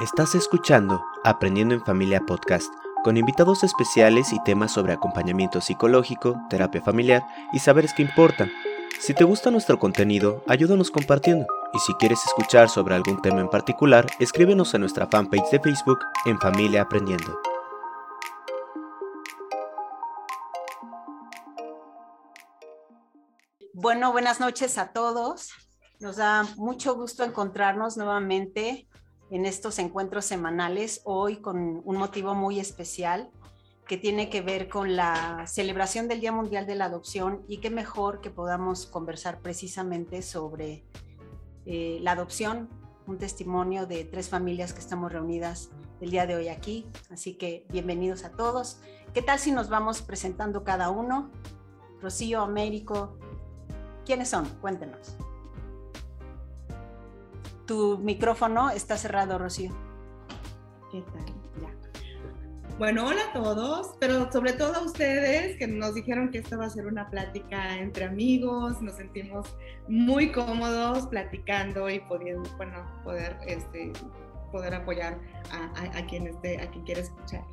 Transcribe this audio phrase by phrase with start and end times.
[0.00, 2.72] Estás escuchando Aprendiendo en Familia Podcast,
[3.04, 7.22] con invitados especiales y temas sobre acompañamiento psicológico, terapia familiar
[7.52, 8.50] y saberes que importan.
[8.98, 11.46] Si te gusta nuestro contenido, ayúdanos compartiendo.
[11.74, 15.98] Y si quieres escuchar sobre algún tema en particular, escríbenos a nuestra fanpage de Facebook
[16.24, 17.38] en Familia Aprendiendo.
[23.74, 25.50] Bueno, buenas noches a todos.
[25.98, 28.88] Nos da mucho gusto encontrarnos nuevamente
[29.30, 33.30] en estos encuentros semanales, hoy con un motivo muy especial
[33.86, 37.70] que tiene que ver con la celebración del Día Mundial de la Adopción y qué
[37.70, 40.84] mejor que podamos conversar precisamente sobre
[41.66, 42.68] eh, la adopción,
[43.06, 45.70] un testimonio de tres familias que estamos reunidas
[46.00, 46.86] el día de hoy aquí.
[47.10, 48.80] Así que bienvenidos a todos.
[49.12, 51.30] ¿Qué tal si nos vamos presentando cada uno?
[52.00, 53.16] Rocío, Américo,
[54.04, 54.48] ¿quiénes son?
[54.60, 55.16] Cuéntenos.
[57.70, 59.70] Tu micrófono está cerrado, Rocío.
[60.90, 61.24] ¿Qué tal?
[61.62, 62.76] Ya.
[62.78, 66.64] Bueno, hola a todos, pero sobre todo a ustedes que nos dijeron que esta va
[66.64, 69.54] a ser una plática entre amigos, nos sentimos
[69.86, 73.92] muy cómodos platicando y pudiendo, bueno, poder, este,
[74.50, 75.20] poder apoyar
[75.52, 77.44] a, a, quien esté, a quien quiera escuchar.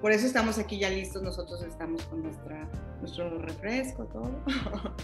[0.00, 2.68] Por eso estamos aquí ya listos, nosotros estamos con nuestra,
[3.00, 4.30] nuestro refresco, todo.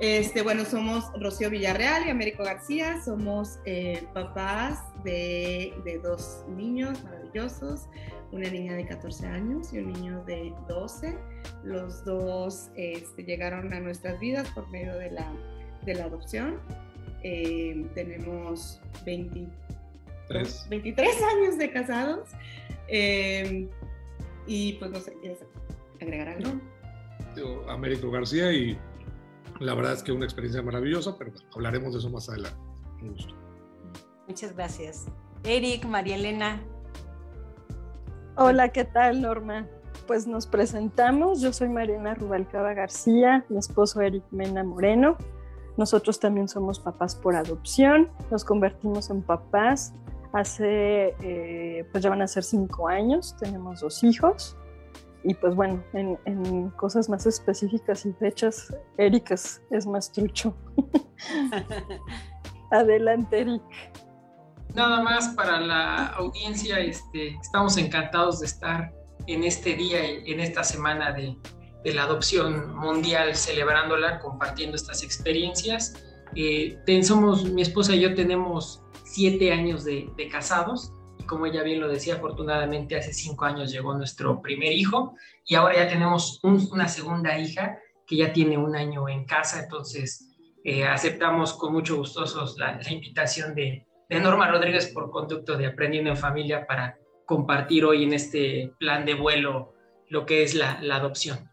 [0.00, 7.04] Este, bueno, somos Rocío Villarreal y Américo García, somos eh, papás de, de, dos niños
[7.04, 7.86] maravillosos,
[8.32, 11.18] una niña de 14 años y un niño de 12.
[11.64, 15.30] Los dos este, llegaron a nuestras vidas por medio de la,
[15.84, 16.58] de la adopción.
[17.22, 20.66] Eh, tenemos 23.
[20.70, 22.30] 23 años de casados.
[22.88, 23.68] Eh,
[24.50, 25.44] y pues no sé, ¿quieres
[26.00, 26.50] agregar algo?
[27.36, 28.76] Yo, Américo García y
[29.60, 32.58] la verdad es que una experiencia maravillosa, pero hablaremos de eso más adelante.
[33.00, 33.32] Un gusto.
[34.26, 35.06] Muchas gracias.
[35.44, 36.60] Eric, María Elena.
[38.36, 39.68] Hola, ¿qué tal, Norma?
[40.08, 41.40] Pues nos presentamos.
[41.40, 45.16] Yo soy Mariana Rubalcaba García, mi esposo Eric Mena Moreno.
[45.76, 48.10] Nosotros también somos papás por adopción.
[48.32, 49.94] Nos convertimos en papás
[50.32, 54.56] Hace, eh, pues ya van a ser cinco años, tenemos dos hijos.
[55.22, 60.54] Y pues bueno, en, cosas más específicas y fechas, Eric es, más trucho.
[62.70, 63.62] Adelante, Eric.
[64.74, 68.94] Nada más para la audiencia, este, estamos encantados de estar
[69.26, 71.36] en este día, en esta semana de,
[71.84, 75.94] de la adopción mundial, celebrándola, compartiendo estas experiencias.
[76.34, 81.80] Eh, somos, mi esposa y yo tenemos siete años de, casados y como ella bien
[81.80, 86.86] lo decía, afortunadamente hace cinco años llegó nuestro primer hijo y ahora ya tenemos una
[86.86, 90.28] segunda hija que ya tiene un año en casa, entonces
[90.64, 96.16] eh, aceptamos con mucho gustosos la, invitación de, Norma Rodríguez por conducto de Aprendiendo en
[96.16, 99.72] Familia para compartir hoy en este plan de vuelo
[100.08, 101.48] lo que es la, la adopción.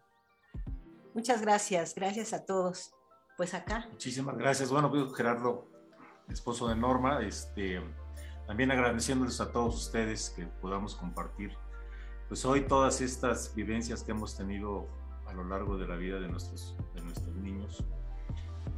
[1.13, 2.91] Muchas gracias, gracias a todos.
[3.38, 3.88] Pues acá.
[3.91, 4.72] Muchísimas gracias.
[4.72, 5.68] Bueno, pues, Gerardo,
[6.29, 7.81] esposo de Norma, este,
[8.45, 11.51] también agradeciéndoles a todos ustedes que podamos compartir,
[12.27, 14.88] pues hoy todas estas vivencias que hemos tenido
[15.27, 17.83] a lo largo de la vida de nuestros, de nuestros niños.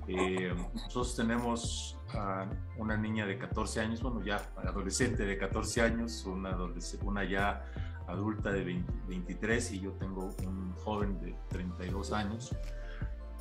[0.08, 6.26] Eh, nosotros tenemos a una niña de 14 años, bueno, ya adolescente de 14 años,
[6.26, 6.58] una,
[7.04, 7.64] una ya
[8.08, 12.56] adulta de 23 y yo tengo un joven de 32 años.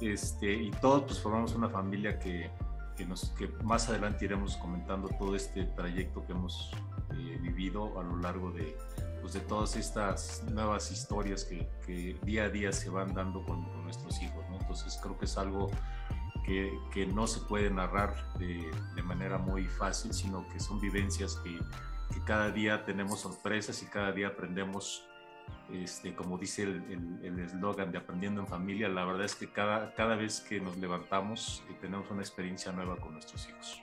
[0.01, 2.51] Este, y todos pues formamos una familia que,
[3.37, 6.73] que, más adelante iremos comentando todo este trayecto que hemos
[7.13, 8.77] eh, vivido a lo largo de,
[9.21, 14.21] pues, de todas estas nuevas historias que, día a día se van dando con, nuestros
[14.23, 14.45] hijos.
[14.61, 15.71] Entonces creo que es algo
[16.45, 21.59] que, no se puede narrar de, de, manera muy fácil, sino que son vivencias que,
[22.13, 25.07] que cada día tenemos sorpresas y cada día aprendemos
[25.73, 30.17] este, como dice el eslogan de Aprendiendo en Familia, la verdad es que cada, cada
[30.17, 33.83] vez que nos levantamos y tenemos una experiencia nueva con nuestros hijos.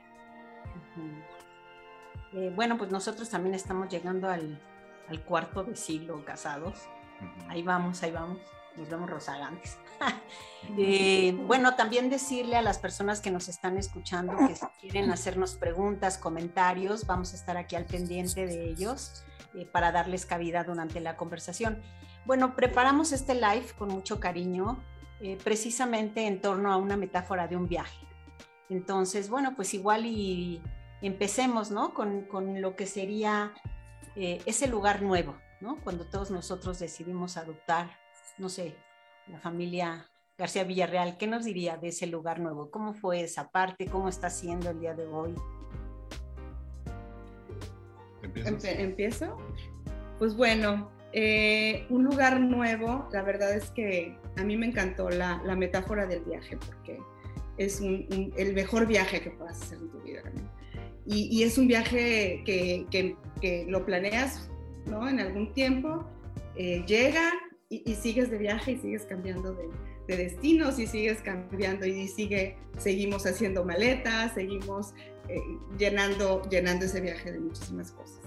[2.33, 4.59] eh, bueno, pues nosotros también estamos llegando al,
[5.07, 6.87] al cuarto de siglo casados.
[7.47, 8.39] Ahí vamos, ahí vamos.
[8.77, 9.77] Nos vemos rozagantes.
[10.77, 15.55] eh, bueno, también decirle a las personas que nos están escuchando que si quieren hacernos
[15.55, 19.23] preguntas, comentarios, vamos a estar aquí al pendiente de ellos.
[19.53, 21.81] Eh, para darles cabida durante la conversación.
[22.25, 24.83] Bueno, preparamos este live con mucho cariño,
[25.21, 28.05] eh, precisamente en torno a una metáfora de un viaje.
[28.67, 30.61] Entonces, bueno, pues igual y
[31.01, 31.93] empecemos, ¿no?
[31.93, 33.53] Con, con lo que sería
[34.17, 35.77] ese lugar nuevo, ¿no?
[35.81, 37.89] Cuando todos nosotros decidimos adoptar,
[38.37, 38.75] no sé,
[39.27, 42.69] la familia García Villarreal, ¿qué nos diría de ese lugar nuevo?
[42.69, 43.87] ¿Cómo fue esa parte?
[43.87, 45.33] ¿Cómo está siendo el día de hoy?
[48.23, 49.37] ¿Empiezo?
[50.19, 55.41] Pues bueno, eh, un lugar nuevo, la verdad es que a mí me encantó la,
[55.45, 56.99] la metáfora del viaje, porque
[57.57, 60.21] es un, el mejor viaje que puedas hacer en tu vida.
[61.05, 64.49] Y, y, es un viaje que, que, que, lo planeas
[64.87, 65.07] ¿no?
[65.07, 66.03] en algún tiempo,
[66.55, 67.31] eh, llega
[67.69, 69.69] y, y, sigues de viaje y sigues cambiando de,
[70.07, 74.93] de, destinos y sigues cambiando y sigue, seguimos haciendo maletas, seguimos
[75.29, 75.39] eh,
[75.77, 78.19] llenando, llenando ese viaje de muchísimas cosas.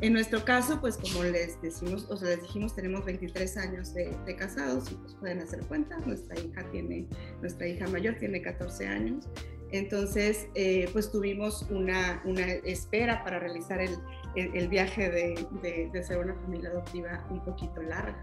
[0.00, 4.16] En nuestro caso, pues como les decimos, o sea, les dijimos, tenemos 23 años de,
[4.24, 7.06] de, casados y pues pueden hacer cuenta, nuestra hija tiene,
[7.40, 9.28] nuestra hija mayor tiene 14 años,
[9.72, 13.94] entonces eh, pues tuvimos una, una, espera para realizar el,
[14.36, 18.20] el, el viaje de, de, de, ser una familia adoptiva un poquito larga.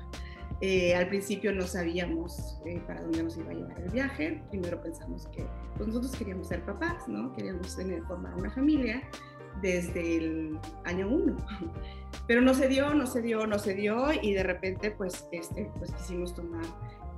[0.61, 4.81] Eh, al principio no sabíamos eh, para dónde nos iba a llevar el viaje, primero
[4.81, 5.45] pensamos que
[5.75, 7.31] pues nosotros queríamos ser papás, ¿no?
[7.33, 9.03] Queríamos tener, formar una familia,
[9.61, 11.35] desde el año uno.
[12.27, 15.69] Pero no se dio, no se dio, no se dio y de repente pues, este,
[15.77, 16.65] pues quisimos tomar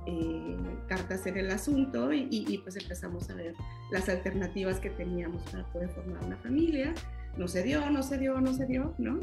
[0.06, 3.54] eh, cartas en el asunto y, y, pues empezamos a ver
[3.90, 6.94] las alternativas que teníamos para poder formar una familia.
[7.36, 9.20] No se dio, no se dio, no se dio, ¿no?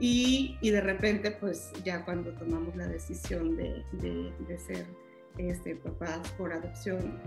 [0.00, 4.86] Y, y de repente pues ya cuando tomamos la decisión de, de, ser
[5.38, 7.18] este, papás por adopción,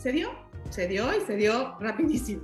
[0.00, 0.30] se dio,
[0.70, 2.42] se dio y se dio rapidísimo.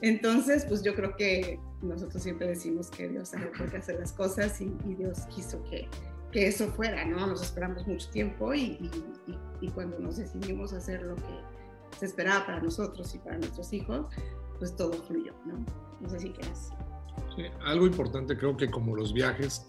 [0.00, 4.12] Entonces, pues yo creo que nosotros siempre decimos que Dios sabe por qué hacer las
[4.12, 5.88] cosas y, y Dios quiso que,
[6.32, 7.26] que, eso fuera, ¿no?
[7.26, 8.78] Nos esperamos mucho tiempo y,
[9.26, 11.40] y, y, cuando nos decidimos hacer lo que
[11.98, 14.06] se esperaba para nosotros y para nuestros hijos,
[14.58, 15.64] pues todo fluyó, ¿no?
[16.00, 16.70] No sé si quieres.
[17.34, 19.66] Sí, algo importante, creo que como los viajes,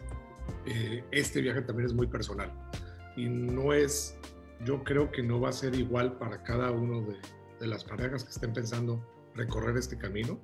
[0.65, 2.51] eh, este viaje también es muy personal
[3.15, 4.17] y no es,
[4.65, 7.17] yo creo que no va a ser igual para cada uno de,
[7.59, 9.01] de las parejas que estén pensando
[9.35, 10.39] recorrer este camino.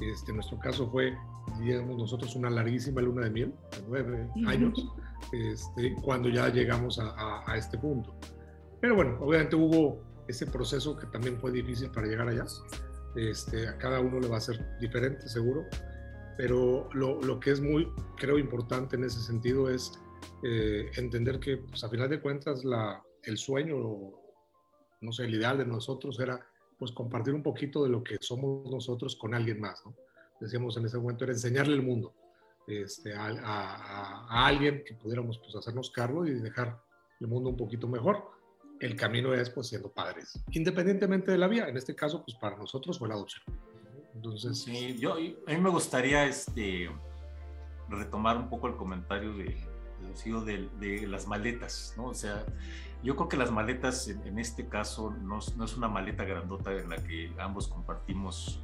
[0.00, 1.16] Este, en nuestro caso fue,
[1.60, 4.86] digamos, nosotros una larguísima luna de miel, de nueve años,
[5.32, 8.14] este, cuando ya llegamos a, a, a, este punto.
[8.80, 12.44] Pero bueno, obviamente hubo ese proceso que también fue difícil para llegar allá.
[13.16, 15.64] Este, a cada uno le va a ser diferente, seguro.
[16.36, 19.98] Pero lo, lo que es muy, creo, importante en ese sentido es
[20.42, 23.76] eh, entender que, pues, a final de cuentas, la, el sueño,
[25.00, 26.40] no sé, el ideal de nosotros era
[26.78, 29.94] pues compartir un poquito de lo que somos nosotros con alguien más, ¿no?
[30.38, 32.12] Decíamos en ese momento, era enseñarle el mundo
[32.66, 36.78] este, a, a, a, alguien que pudiéramos pues hacernos cargo y dejar
[37.20, 38.24] el mundo un poquito mejor.
[38.80, 41.68] El camino es pues siendo padres, independientemente de la vía.
[41.68, 43.42] En este caso, pues para nosotros fue la adopción.
[44.14, 44.62] Entonces...
[44.62, 46.90] Sí, yo, a mí me gustaría este,
[47.88, 49.56] retomar un poco el comentario de,
[50.44, 52.06] de, de las maletas, ¿no?
[52.06, 52.44] O sea,
[53.02, 56.72] yo creo que las maletas en, en este caso no, no, es una maleta grandota
[56.72, 58.60] en la que ambos compartimos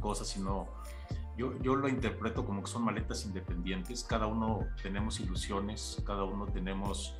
[0.00, 0.68] cosas, sino
[1.36, 4.04] yo, yo lo interpreto como que son maletas independientes.
[4.04, 7.16] Cada uno tenemos ilusiones, cada uno tenemos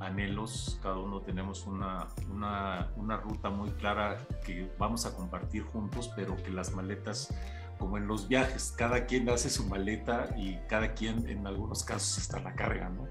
[0.00, 6.10] anhelos, cada uno tenemos una, una, una ruta muy clara que vamos a compartir juntos,
[6.14, 7.32] pero que las maletas
[7.78, 12.18] como en los viajes, cada quien hace su maleta y cada quien en algunos casos
[12.18, 13.06] está la carga, ¿no?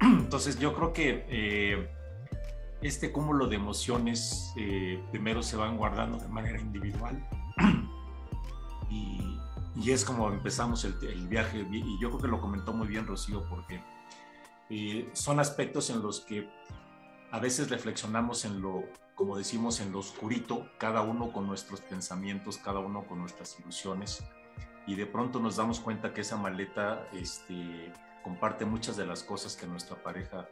[0.00, 1.88] Entonces yo creo que eh,
[2.82, 7.24] este cúmulo de emociones eh, primero se van guardando de manera individual
[8.90, 9.38] y,
[9.76, 13.06] y es como empezamos el, el, viaje y yo creo que lo comentó muy bien
[13.06, 13.80] Rocío porque
[14.70, 16.48] eh, son aspectos en los que
[17.30, 18.84] a veces reflexionamos en lo,
[19.14, 24.24] como decimos, en lo oscurito, cada uno con nuestros pensamientos, cada uno con nuestras ilusiones
[24.88, 27.92] y de pronto nos damos cuenta que esa maleta este,
[28.24, 30.48] comparte muchas de las cosas que nuestra pareja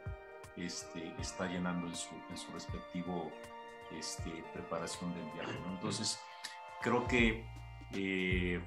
[0.55, 3.31] este, está llenando en su, en su respectivo
[3.97, 5.59] este, preparación del viaje.
[5.65, 5.73] ¿no?
[5.73, 6.19] Entonces,
[6.81, 7.47] creo que
[7.93, 8.63] eh,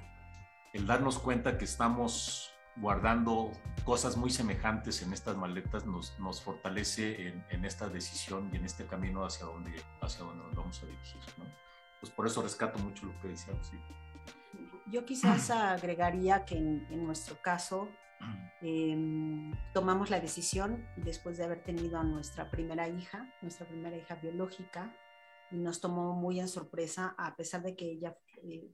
[0.73, 3.51] el darnos cuenta que estamos guardando
[3.83, 8.65] cosas muy semejantes en estas maletas nos, nos fortalece en, en, esta decisión y en
[8.65, 11.21] este camino hacia donde, hacia donde nos vamos a dirigir.
[11.37, 11.45] ¿no?
[11.99, 13.77] Pues por eso rescato mucho lo que decía sí.
[14.87, 17.87] Yo quizás agregaría que en, en nuestro caso
[18.61, 24.15] eh, tomamos la decisión después de haber tenido a nuestra primera hija, nuestra primera hija
[24.15, 24.95] biológica,
[25.49, 28.71] y nos tomó muy en sorpresa, a pesar de que ella eh,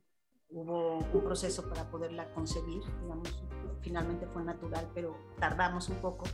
[0.49, 3.43] hubo un proceso para poderla concebir, digamos,
[3.81, 6.25] finalmente fue natural, pero tardamos un poco.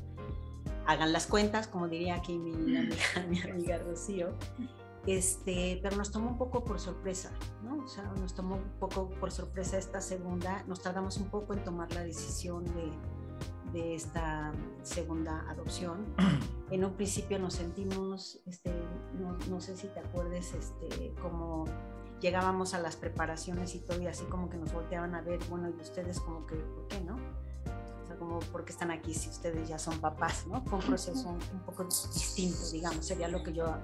[0.86, 2.96] Hagan las cuentas, como diría aquí mi amiga,
[3.30, 4.34] mi amiga Rocío,
[5.06, 7.32] este, pero nos tomó un poco por sorpresa,
[7.64, 7.84] ¿no?
[7.84, 11.64] O sea, nos tomó un poco por sorpresa esta segunda, nos tardamos un poco en
[11.64, 12.92] tomar la decisión de,
[13.74, 14.54] de esta
[14.84, 16.06] segunda adopción.
[16.72, 18.74] En un principio nos sentimos, este,
[19.20, 21.66] no, no, sé si te acuerdes, este, como
[22.24, 25.70] llegábamos a las preparaciones y todo y así como que nos volteaban a ver, bueno,
[25.70, 27.18] y ustedes como que, ¿por qué no?
[28.08, 30.62] sea, como, ¿por qué están aquí si ustedes ya son papás, no?
[30.64, 33.76] Fue un proceso un, poco distinto, digamos, sería lo que yo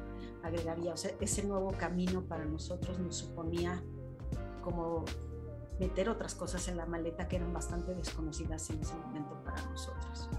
[0.42, 0.94] agregaría.
[0.94, 3.84] O sea, ese nuevo camino para nosotros nos suponía
[4.64, 5.04] como
[5.78, 10.30] meter otras cosas en la maleta que eran bastante desconocidas en ese momento para nosotros.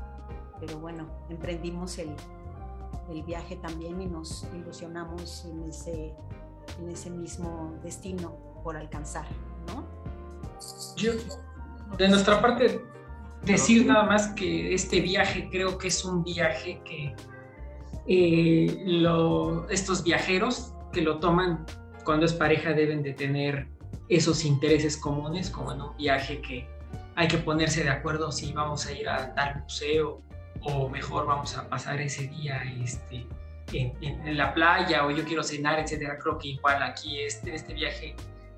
[0.59, 2.15] Pero bueno, emprendimos el,
[3.11, 6.15] el viaje también y nos ilusionamos en ese,
[6.79, 9.27] en ese mismo destino por alcanzar,
[9.67, 9.87] ¿no?
[10.97, 11.13] Yo,
[11.97, 12.85] de nuestra parte,
[13.45, 17.15] decir nada más que este viaje creo que es un viaje que
[18.07, 19.05] eh,
[19.71, 21.65] estos viajeros que lo toman
[22.05, 23.69] cuando es pareja deben de tener
[24.09, 26.69] esos intereses comunes, como en un viaje que
[27.15, 30.23] hay que ponerse de acuerdo si vamos a ir a tal museo
[30.63, 33.27] o mejor vamos a pasar ese día este,
[33.73, 36.19] en, la playa o yo quiero cenar, etcétera.
[36.19, 38.15] Creo que igual aquí este, este viaje,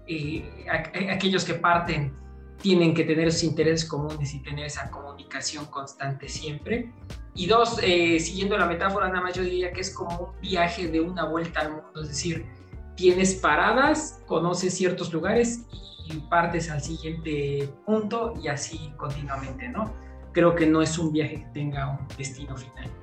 [0.07, 0.66] eh,
[1.11, 2.14] aquellos que parten
[2.62, 6.92] tienen que tener esos intereses comunes y tener esa comunicación constante siempre.
[7.35, 10.88] Y dos, eh, siguiendo la metáfora, nada más yo diría que es como un viaje
[10.88, 12.47] de una vuelta al mundo, es decir,
[12.95, 15.64] tienes paradas, conoces ciertos lugares
[16.07, 19.92] y partes al siguiente punto y así continuamente, ¿no?
[20.33, 23.01] Creo que no es un viaje que tenga un destino final.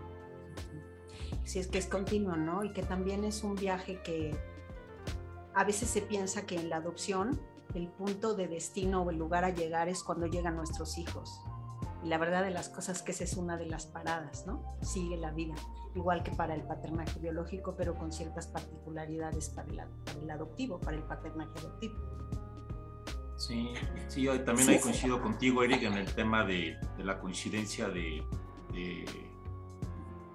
[1.50, 2.63] Sí, es que es continuo, ¿no?
[2.63, 4.36] Y que también es un viaje que
[5.56, 7.41] a veces se piensa que en la adopción
[7.74, 11.41] el punto de destino o el lugar a llegar es cuando llegan nuestros hijos.
[12.03, 14.77] Y la verdad de las cosas que esa es una de las paradas, ¿no?
[14.84, 15.56] Sigue la vida,
[15.96, 19.68] igual que para el paternaje biológico, pero con ciertas particularidades para
[20.22, 21.96] el, adoptivo, para el paternaje adoptivo.
[23.38, 23.74] Sí,
[24.08, 28.24] sí, también ahí coincido contigo, Eric, en el tema de, la coincidencia de,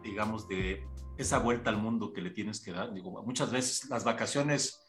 [0.02, 2.92] digamos, de esa vuelta al mundo que le tienes que dar.
[2.92, 4.84] Digo, muchas veces las vacaciones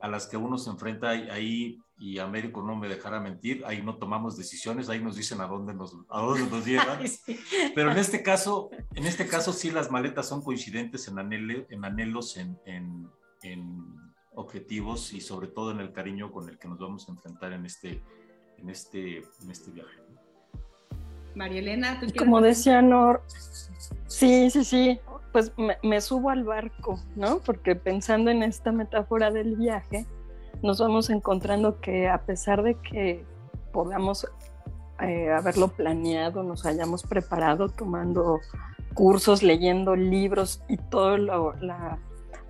[0.00, 3.96] a las que uno se enfrenta ahí, y Américo no me dejará mentir, ahí no
[3.96, 7.00] tomamos decisiones, ahí nos dicen a dónde nos, a dónde nos llevan.
[7.74, 12.36] Pero en este caso, en este caso sí las maletas son coincidentes en, en anhelos,
[12.36, 13.08] en, en,
[13.42, 17.52] en, objetivos y sobre todo en el cariño con el que nos vamos a enfrentar
[17.52, 18.00] en este,
[18.58, 19.98] en este, en este viaje.
[21.34, 23.24] María Elena, Como decía Nor,
[24.06, 25.00] sí, sí, sí,
[25.38, 25.52] pues
[25.84, 27.38] me, subo al barco, ¿no?
[27.38, 30.04] Porque pensando en esta metáfora del viaje,
[30.62, 33.24] nos vamos encontrando que a pesar de que
[33.72, 34.26] podamos
[35.00, 38.40] eh, haberlo planeado, nos hayamos preparado tomando
[38.94, 41.54] cursos, leyendo libros y todo,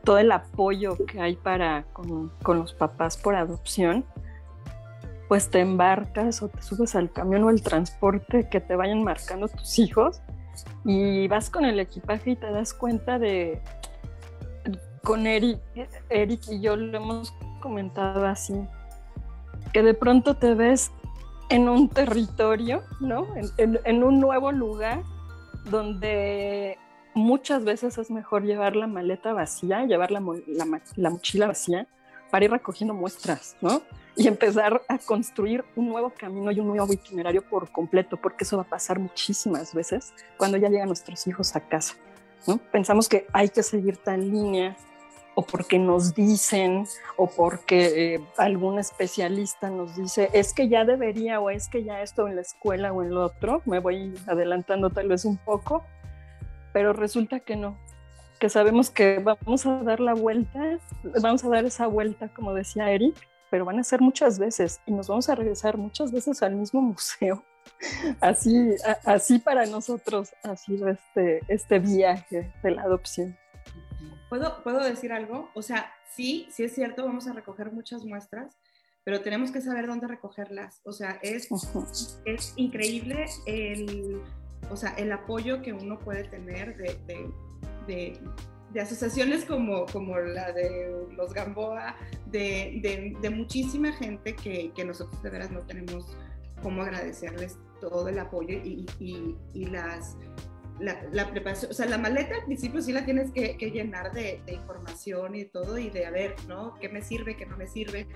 [0.02, 4.06] todo el apoyo que hay para con, con los papás por adopción,
[5.28, 9.46] pues te embarcas o te subes al camión o el transporte que te vayan marcando
[9.48, 10.22] tus hijos
[10.84, 13.60] y vas con el equipaje y te das cuenta de,
[15.02, 15.60] con Eric,
[16.10, 18.54] Eric y yo lo hemos comentado así,
[19.72, 20.90] que de pronto te ves
[21.50, 23.26] en un territorio, ¿no?
[23.56, 25.02] En, un nuevo lugar
[25.70, 26.78] donde
[27.14, 30.22] muchas veces es mejor llevar la maleta vacía, llevar la,
[30.96, 31.86] la mochila vacía
[32.30, 33.82] para ir recogiendo muestras, ¿no?
[34.18, 38.56] y empezar a construir un nuevo camino y un nuevo itinerario por completo, porque eso
[38.56, 41.94] va a pasar muchísimas veces cuando ya llegan nuestros hijos a casa.
[42.44, 42.58] ¿no?
[42.72, 44.76] Pensamos que hay que seguir tal línea
[45.36, 46.84] o porque nos dicen
[47.16, 52.02] o porque eh, algún especialista nos dice, es que ya debería o es que ya
[52.02, 55.84] esto en la escuela o en lo otro, me voy adelantando tal vez un poco,
[56.72, 57.78] pero resulta que no,
[58.38, 60.78] que sabemos que vamos a dar la vuelta,
[61.22, 63.14] vamos a dar esa vuelta, como decía Eric,
[63.50, 66.80] pero van a ser muchas veces y nos vamos a regresar muchas veces al mismo
[66.80, 67.44] museo.
[68.20, 73.36] Así, así para nosotros ha sido este, este viaje de la adopción.
[74.30, 75.50] ¿Puedo, ¿Puedo decir algo?
[75.54, 78.56] O sea, sí, sí es cierto, vamos a recoger muchas muestras,
[79.04, 80.80] pero tenemos que saber dónde recogerlas.
[80.84, 81.48] O sea, es,
[82.24, 84.22] es increíble el,
[84.70, 87.30] o sea, el apoyo que uno puede tener de, de,
[87.88, 88.20] de
[88.72, 95.22] de asociaciones como, como la de los Gamboa, de, de, muchísima gente que, que, nosotros
[95.22, 96.16] de veras no tenemos
[96.62, 100.16] cómo agradecerles todo el apoyo y, y, y las,
[100.80, 104.12] la, la, preparación, o sea, la maleta al principio sí la tienes que, que llenar
[104.12, 106.74] de, de, información y todo y de a ver, ¿no?
[106.80, 108.06] ¿Qué me sirve, qué no me sirve?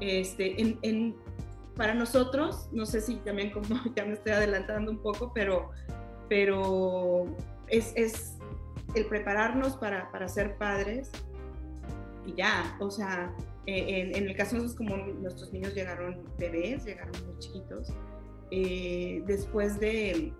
[0.00, 1.14] Este, en, en,
[1.76, 5.70] para nosotros, no sé si también como ya me estoy adelantando un poco, pero,
[6.28, 7.26] pero
[7.68, 8.38] es, es
[8.94, 11.10] el prepararnos para, para ser padres
[12.26, 13.34] y ya, o sea,
[13.66, 17.92] eh, en, el caso de nosotros como nuestros niños llegaron bebés, llegaron muy chiquitos,
[18.50, 20.32] eh, después de,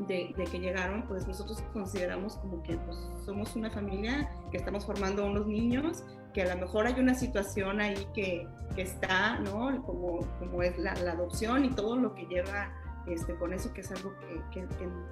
[0.00, 5.26] de, que llegaron, pues nosotros consideramos como que pues, somos una familia que estamos formando
[5.26, 6.04] unos niños,
[6.34, 9.82] que a lo mejor hay una situación ahí que, que está, ¿no?
[9.84, 12.70] Como, como es la, la, adopción y todo lo que lleva
[13.06, 14.12] este, con eso que es algo
[14.50, 14.66] que,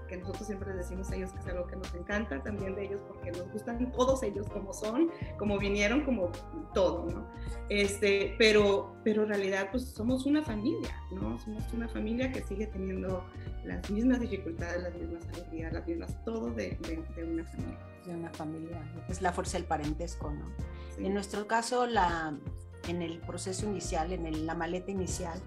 [0.09, 2.87] que, nosotros siempre les decimos a ellos que es algo que nos encanta también de
[2.87, 6.31] ellos porque nos gustan todos ellos como son, como vinieron, como
[6.73, 7.27] todo, ¿no?
[7.69, 11.39] Este, pero, pero en realidad pues somos una familia, ¿no?
[11.39, 13.25] Somos una familia que sigue teniendo
[13.65, 16.77] las mismas dificultades, las mismas alegrías, las mismas, todo de,
[17.17, 17.79] de, una familia.
[18.05, 20.45] De una familia, es la fuerza del parentesco, ¿no?
[20.99, 22.37] En nuestro caso, la,
[22.89, 25.41] en el proceso inicial, en la maleta inicial,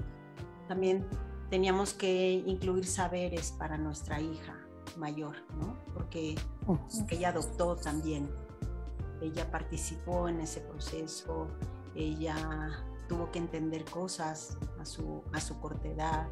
[0.68, 1.06] también
[1.50, 4.58] teníamos que incluir saberes para nuestra hija
[4.98, 5.78] mayor, ¿no?
[5.94, 6.36] Porque,
[7.10, 8.30] ella adoptó también,
[9.22, 11.48] ella participó en ese proceso,
[11.96, 16.28] ella tuvo que entender cosas a su, a su corta edad,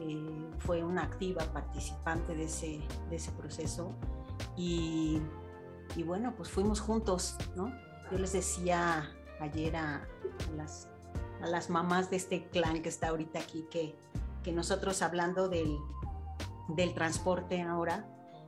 [0.00, 3.92] eh, fue una activa participante de ese, de ese proceso
[4.56, 5.20] y,
[5.96, 7.72] y, bueno, pues fuimos juntos, ¿no?
[8.10, 10.06] Yo les decía ayer a,
[10.56, 10.88] las,
[11.42, 13.96] a las mamás de este clan que está ahorita aquí que
[14.42, 15.78] que nosotros hablando del,
[16.68, 18.06] del transporte ahora,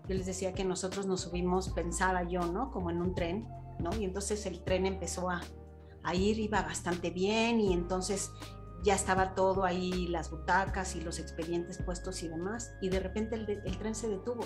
[0.08, 2.70] yo les decía que nosotros nos subimos, pensaba yo, ¿no?
[2.70, 3.94] Como en un tren, ¿no?
[3.96, 5.40] Y entonces el tren empezó a,
[6.02, 8.30] a ir, iba bastante bien y entonces
[8.82, 13.36] ya estaba todo ahí, las butacas y los expedientes puestos y demás, y de repente
[13.36, 14.42] el, el, tren se detuvo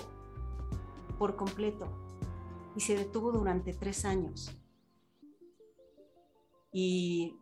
[1.17, 1.87] por completo
[2.75, 4.51] y se detuvo durante tres años.
[6.71, 7.39] Y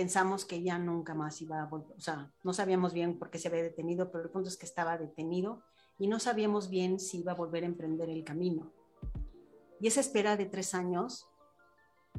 [0.00, 3.36] pensamos que ya nunca más iba a volver, o sea, no sabíamos bien por qué
[3.36, 5.62] se había detenido, pero el punto es que estaba detenido
[5.98, 8.72] y no sabíamos bien si iba a volver a emprender el camino.
[9.78, 11.28] Y esa espera de tres años,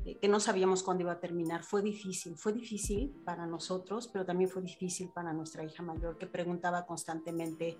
[0.06, 4.28] eh, que no sabíamos cuándo iba a terminar, fue difícil, fue difícil para nosotros, pero
[4.28, 7.80] también fue difícil para nuestra hija mayor, que preguntaba constantemente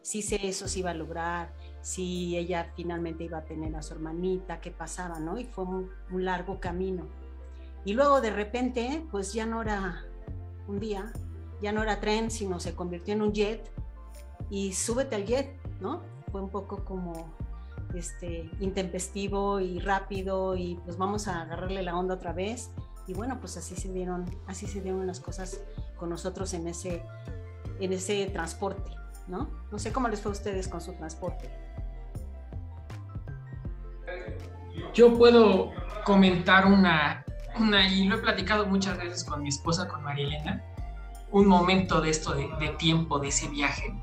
[0.00, 1.52] si eso se iba a lograr,
[1.82, 5.40] si ella finalmente iba a tener a su hermanita, qué pasaba, ¿no?
[5.40, 7.08] Y fue un, un largo camino
[7.84, 10.04] y luego de repente, pues ya no era
[10.68, 11.12] un día,
[11.62, 13.70] ya no era tren, sino se convirtió en un jet
[14.50, 16.02] y súbete al jet, ¿no?
[16.30, 17.34] Fue un poco como
[17.94, 22.70] este, intempestivo y rápido y pues vamos a agarrarle la onda otra vez.
[23.06, 25.60] Y bueno, pues así se dieron, así se dieron las cosas
[25.96, 27.02] con nosotros en ese,
[27.80, 28.92] en ese transporte,
[29.26, 29.48] ¿no?
[29.72, 31.50] No sé cómo les fue a ustedes con su transporte.
[34.94, 35.72] Yo puedo
[36.04, 37.24] comentar una
[37.58, 40.64] y lo he platicado muchas veces con mi esposa, con María Elena,
[41.30, 43.94] un momento de esto de, tiempo, de ese viaje.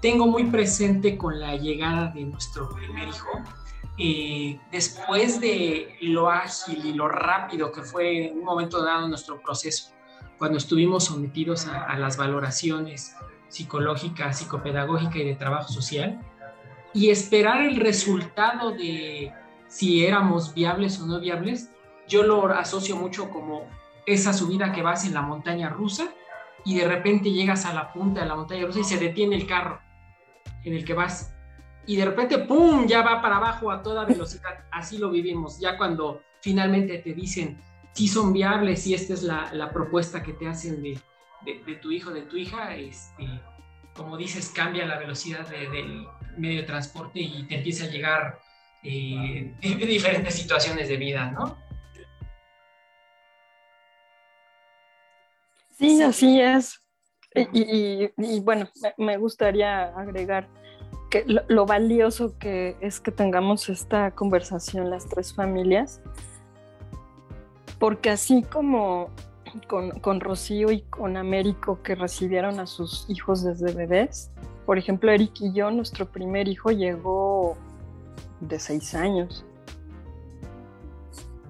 [0.00, 3.28] Tengo muy presente con la llegada de nuestro primer hijo,
[3.98, 9.40] eh, después de lo ágil y lo rápido que fue en un momento dado nuestro
[9.40, 9.92] proceso,
[10.38, 13.16] cuando estuvimos sometidos a, a las valoraciones
[13.48, 16.20] psicológicas, psicopedagógicas y de trabajo social,
[16.92, 19.32] y esperar el resultado de
[19.68, 21.70] si éramos viables o no viables,
[22.08, 23.68] yo lo asocio mucho como
[24.06, 26.08] esa subida que vas en la montaña rusa
[26.64, 29.46] y de repente llegas a la punta de la montaña rusa y se detiene el
[29.46, 29.80] carro
[30.64, 31.34] en el que vas.
[31.86, 34.64] Y de repente, ¡pum!, ya va para abajo a toda velocidad.
[34.72, 35.60] Así lo vivimos.
[35.60, 37.60] Ya cuando finalmente te dicen
[37.92, 40.98] si son viables y esta es la, propuesta que te hacen de,
[41.80, 43.26] tu hijo, de tu hija, este,
[43.94, 48.40] como dices, cambia la velocidad del medio de transporte y te empieza a llegar
[48.82, 51.56] eh, diferentes situaciones de vida, ¿no?
[55.78, 56.80] Sí, así es.
[57.52, 60.48] Y, bueno, me gustaría agregar
[61.10, 66.00] que lo, valioso que es que tengamos esta conversación las tres familias,
[67.78, 69.10] porque así como
[69.68, 74.30] con, con, Rocío y con Américo que recibieron a sus hijos desde bebés,
[74.64, 77.56] por ejemplo, Eric y yo, nuestro primer hijo llegó
[78.40, 79.44] de seis años.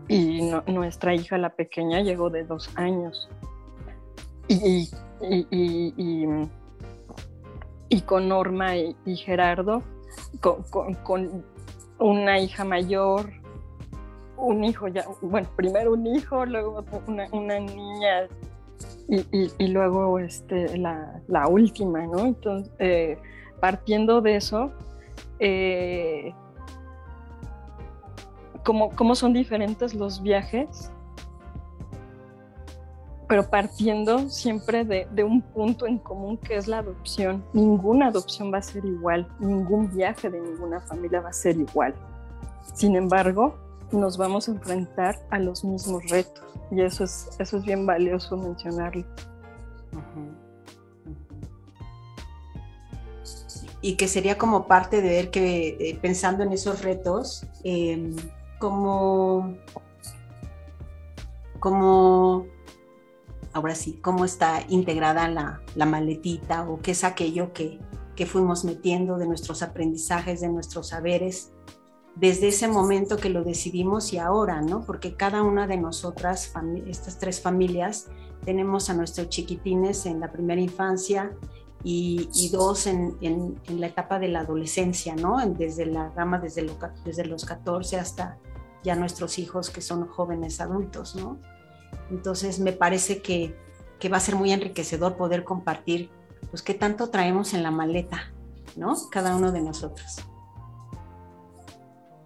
[0.08, 3.28] Y nuestra hija, la pequeña, llegó de dos años
[4.48, 4.88] y,
[7.88, 9.82] y, con Norma y, Gerardo,
[10.40, 11.44] con,
[11.98, 13.30] una hija mayor,
[14.36, 18.28] un hijo ya, bueno, primero un hijo, luego una, niña
[19.08, 22.26] y, luego este, la, última, ¿no?
[22.26, 23.18] Entonces, eh,
[23.60, 24.70] partiendo de eso,
[25.38, 26.34] eh,
[28.62, 30.90] como son diferentes los viajes,
[33.28, 37.44] pero partiendo siempre de, un punto en común que es la adopción.
[37.52, 41.94] Ninguna adopción va a ser igual, ningún viaje de ninguna familia va a ser igual.
[42.74, 43.56] Sin embargo,
[43.90, 48.36] nos vamos a enfrentar a los mismos retos y eso es, eso es bien valioso
[48.36, 49.04] mencionarlo.
[53.80, 58.14] Y que sería como parte de ver que eh, pensando en esos retos, em,
[58.58, 59.54] como,
[61.60, 62.46] como
[63.56, 67.78] ahora sí, cómo está integrada la, maletita o qué es aquello que,
[68.14, 71.52] que fuimos metiendo, de nuestros aprendizajes, de nuestros saberes,
[72.14, 74.82] desde ese momento que lo decidimos y ahora, ¿no?
[74.82, 76.52] Porque cada una de nosotras,
[76.86, 78.08] estas tres familias,
[78.44, 81.32] tenemos a nuestros chiquitines en la primera infancia
[81.82, 83.16] y, dos en,
[83.68, 85.38] la etapa de la adolescencia, ¿no?
[85.46, 86.66] Desde la gama, desde,
[87.04, 88.38] desde los 14 hasta
[88.84, 91.38] ya nuestros hijos que son jóvenes adultos, ¿no?
[92.10, 93.56] Entonces me parece que,
[93.98, 96.10] que va a ser muy enriquecedor poder compartir,
[96.50, 98.32] pues, qué tanto traemos en la maleta,
[98.76, 98.94] ¿no?
[99.10, 100.20] Cada uno de nosotros.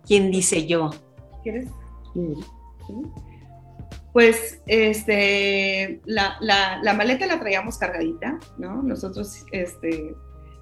[0.07, 0.91] ¿Quién dice yo?
[1.43, 1.69] ¿Quieres?
[4.13, 8.83] Pues este, la, la, maleta la traíamos cargadita, ¿no?
[8.83, 10.15] Nosotros, este,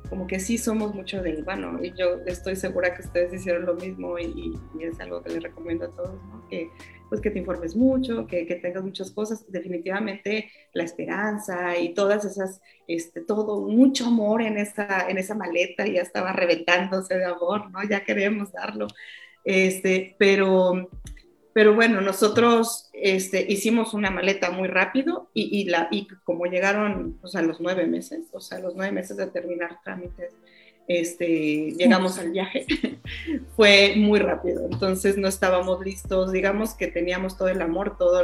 [0.09, 3.75] como que sí somos mucho de, bueno, y yo estoy segura que ustedes hicieron lo
[3.75, 6.47] mismo y, es algo que les recomiendo a todos, ¿no?
[6.49, 6.71] Que,
[7.09, 12.25] pues que te informes mucho, que, que, tengas muchas cosas, definitivamente la esperanza y todas
[12.25, 17.71] esas, este, todo, mucho amor en esa, en esa maleta, ya estaba reventándose de amor,
[17.71, 17.83] ¿no?
[17.88, 18.88] Ya queremos darlo,
[19.44, 20.88] este, pero,
[21.53, 27.19] pero bueno, nosotros este, hicimos una maleta muy rápido y, y, la, y como llegaron
[27.35, 30.35] a los nueve meses, o sea, los nueve meses de terminar trámites,
[30.87, 32.67] este, llegamos al viaje,
[33.57, 38.23] fue muy rápido, entonces no estábamos listos, digamos que teníamos todo el amor, todo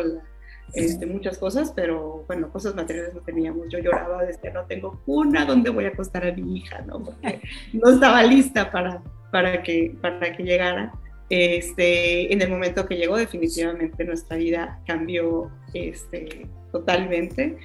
[0.75, 3.69] este, muchas cosas, pero bueno, cosas materiales no teníamos.
[3.69, 7.03] Yo lloraba desde no tengo una donde voy a acostar a mi hija, ¿no?
[7.03, 7.41] Porque
[7.73, 10.93] no estaba lista para, para, que, para que llegara.
[11.31, 17.57] Este, en el momento que llegó, definitivamente nuestra vida cambió este, totalmente.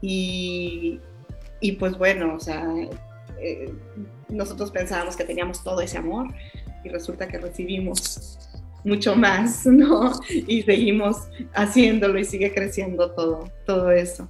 [0.00, 1.00] Y,
[1.60, 2.66] y pues bueno, o sea,
[3.40, 3.72] eh,
[4.28, 6.28] nosotros pensábamos que teníamos todo ese amor
[6.84, 8.38] y resulta que recibimos
[8.84, 10.12] mucho más, ¿no?
[10.28, 14.28] Y seguimos haciéndolo y sigue creciendo todo, todo eso.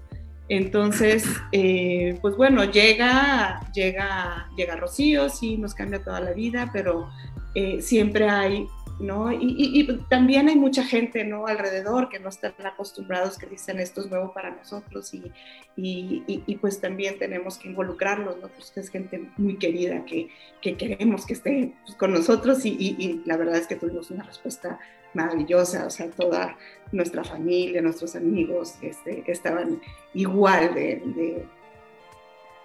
[0.49, 7.09] Entonces, eh, pues bueno, llega, llega, llega Rocío, sí, nos cambia toda la vida, pero
[7.55, 8.67] eh, siempre hay,
[8.99, 9.33] ¿no?
[9.33, 11.47] Y, también hay mucha gente, ¿no?
[11.47, 15.33] Alrededor que no están acostumbrados, que dicen esto es nuevo para nosotros y,
[15.77, 18.49] y pues también tenemos que involucrarlos, ¿no?
[18.49, 20.29] Pues es gente muy querida que,
[20.61, 24.79] que queremos que esté pues, con nosotros y, la verdad es que tuvimos una respuesta
[25.15, 26.57] maravillosa, o sea, toda
[26.93, 29.81] nuestra familia, nuestros amigos este, estaban
[30.15, 31.47] igual de, de,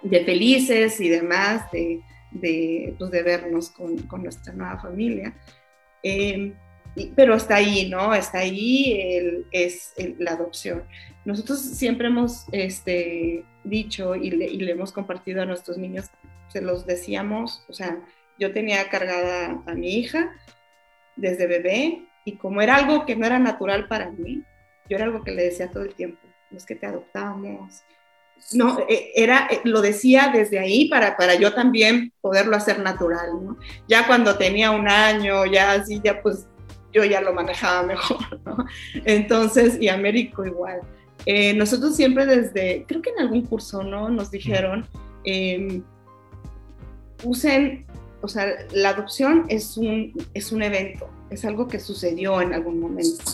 [0.02, 5.34] de felices y demás, de de, pues, de vernos con, nuestra nueva familia.
[6.02, 6.54] Em,
[7.14, 8.14] pero está ahí, ¿no?
[8.14, 10.84] Está ahí es la adopción.
[11.24, 16.06] Nosotros siempre hemos este, dicho y le, hemos compartido a nuestros niños,
[16.48, 18.00] se los decíamos, o sea,
[18.38, 20.32] yo tenía cargada a mi hija
[21.16, 24.44] desde bebé y como era algo que no era natural para mí,
[24.88, 26.20] yo era algo que le decía todo el tiempo,
[26.52, 27.82] es que te adoptamos,
[28.52, 33.30] no, eh, era, eh, lo decía desde ahí para, para yo también poderlo hacer natural.
[33.88, 36.46] Ya cuando tenía un año, ya así, ya pues
[36.92, 38.64] yo ya lo manejaba mejor, ¿no?
[39.04, 40.80] Entonces, y Américo igual.
[41.24, 44.08] Eh, nosotros siempre desde, creo que en algún curso, ¿no?
[44.08, 44.86] Nos dijeron,
[45.24, 45.82] em,
[47.24, 47.84] usen,
[48.22, 52.78] o sea, la adopción es un, es un evento, es algo que sucedió en algún
[52.78, 53.24] momento,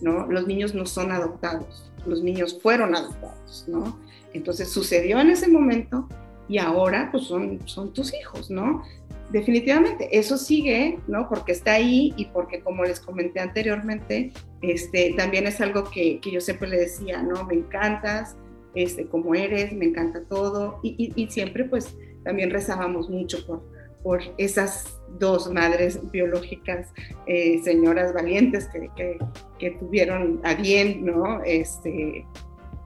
[0.00, 0.26] ¿no?
[0.28, 3.98] Los niños no son adoptados, los niños fueron adoptados, ¿no?
[4.32, 6.08] Entonces sucedió en ese momento
[6.48, 8.82] y ahora pues son, son tus hijos, ¿no?
[9.30, 11.28] Definitivamente, eso sigue, ¿no?
[11.28, 16.30] Porque está ahí y porque como les comenté anteriormente, este, también es algo que, que
[16.30, 17.44] yo siempre le decía, ¿no?
[17.44, 18.36] Me encantas,
[18.74, 23.62] este, como eres, me encanta todo y, y, siempre pues también rezábamos mucho por,
[24.02, 26.88] por esas dos madres biológicas,
[27.26, 29.18] eh, señoras valientes que, que,
[29.58, 31.42] que, tuvieron a bien, ¿no?
[31.44, 32.26] Este,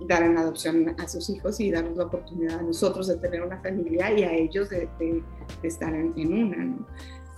[0.01, 3.61] dar en adopción a sus hijos y darnos la oportunidad a nosotros de tener una
[3.61, 4.89] familia y a ellos de,
[5.63, 6.77] estar en, una.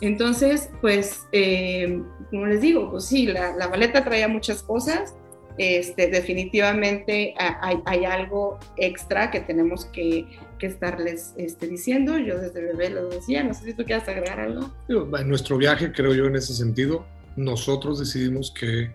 [0.00, 5.14] Entonces, pues, eh, como les digo, pues sí, la, la, maleta traía muchas cosas.
[5.56, 10.24] Este, definitivamente hay, hay algo extra que tenemos que,
[10.58, 12.16] que estarles este, diciendo.
[12.18, 14.70] Yo desde bebé lo decía, no sé si tú quieres agregar algo.
[14.88, 17.04] En nuestro viaje, creo yo, en ese sentido,
[17.36, 18.92] nosotros decidimos que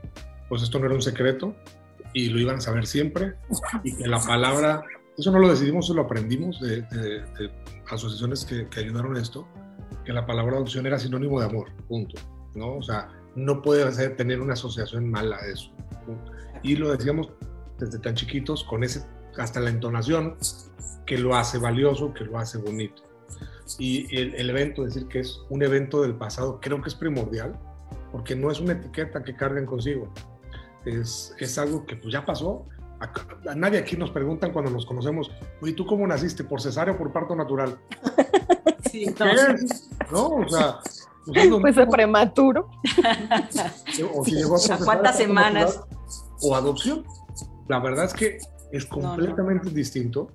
[0.49, 1.55] pues esto no era un secreto,
[2.13, 3.35] y lo iban a saber siempre
[3.83, 4.83] y que la palabra,
[5.17, 6.85] eso no lo decidimos, lo aprendimos de,
[7.89, 9.47] asociaciones que, que, ayudaron a esto,
[10.05, 12.19] que la palabra adopción era sinónimo de amor, punto,
[12.55, 12.77] ¿no?
[12.77, 15.71] O sea, no puede ser, tener una asociación mala a eso.
[16.61, 17.29] Y lo decíamos
[17.79, 19.05] desde tan chiquitos con ese,
[19.37, 20.37] hasta la entonación
[21.05, 23.03] que lo hace valioso, que lo hace bonito.
[23.79, 27.57] Y el, el evento, decir que es un evento del pasado, creo que es primordial,
[28.11, 30.13] porque no es una etiqueta que carguen consigo
[30.85, 32.65] es, es algo que pues ya pasó.
[32.99, 35.29] A, nadie aquí nos preguntan cuando nos conocemos,
[35.61, 36.43] oye, ¿tú cómo naciste?
[36.43, 37.77] ¿Por cesárea o por parto natural?
[38.91, 39.07] Sí,
[40.11, 40.27] ¿No?
[40.27, 40.79] O sea,
[41.25, 42.69] pues es prematuro.
[44.13, 45.81] O si llegó a ¿Cuántas semanas?
[46.41, 47.03] O adopción.
[47.67, 48.37] La verdad es que
[48.71, 50.31] es completamente distinto.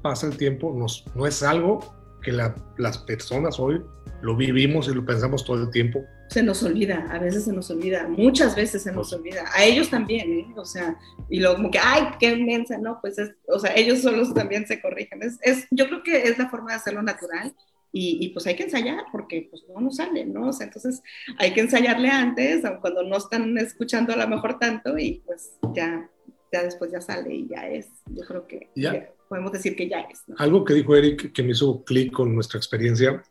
[0.00, 1.80] Pasa el tiempo, nos, no es algo
[2.22, 3.82] que las personas hoy
[4.20, 6.04] lo vivimos y lo pensamos todo el tiempo.
[6.28, 9.88] Se nos olvida, a veces se nos olvida, muchas veces se nos olvida, a ellos
[9.88, 10.46] también, ¿eh?
[10.56, 10.98] O sea,
[11.30, 13.00] y luego como que, ay, qué inmensa, ¿no?
[13.00, 15.22] Pues es, o sea, ellos solos también se corrigen.
[15.22, 17.54] Es, es, yo creo que es la forma de hacerlo natural
[17.92, 20.48] y, y, pues hay que ensayar porque pues no nos sale, ¿no?
[20.48, 21.02] O sea, entonces
[21.38, 25.52] hay que ensayarle antes, aun cuando no están escuchando a lo mejor tanto y pues
[25.74, 26.10] ya,
[26.52, 27.88] ya después ya sale y ya es.
[28.06, 29.10] Yo creo que ya.
[29.28, 30.22] podemos decir que ya es.
[30.26, 30.34] ¿no?
[30.38, 33.22] Algo que dijo Eric que me hizo clic con nuestra experiencia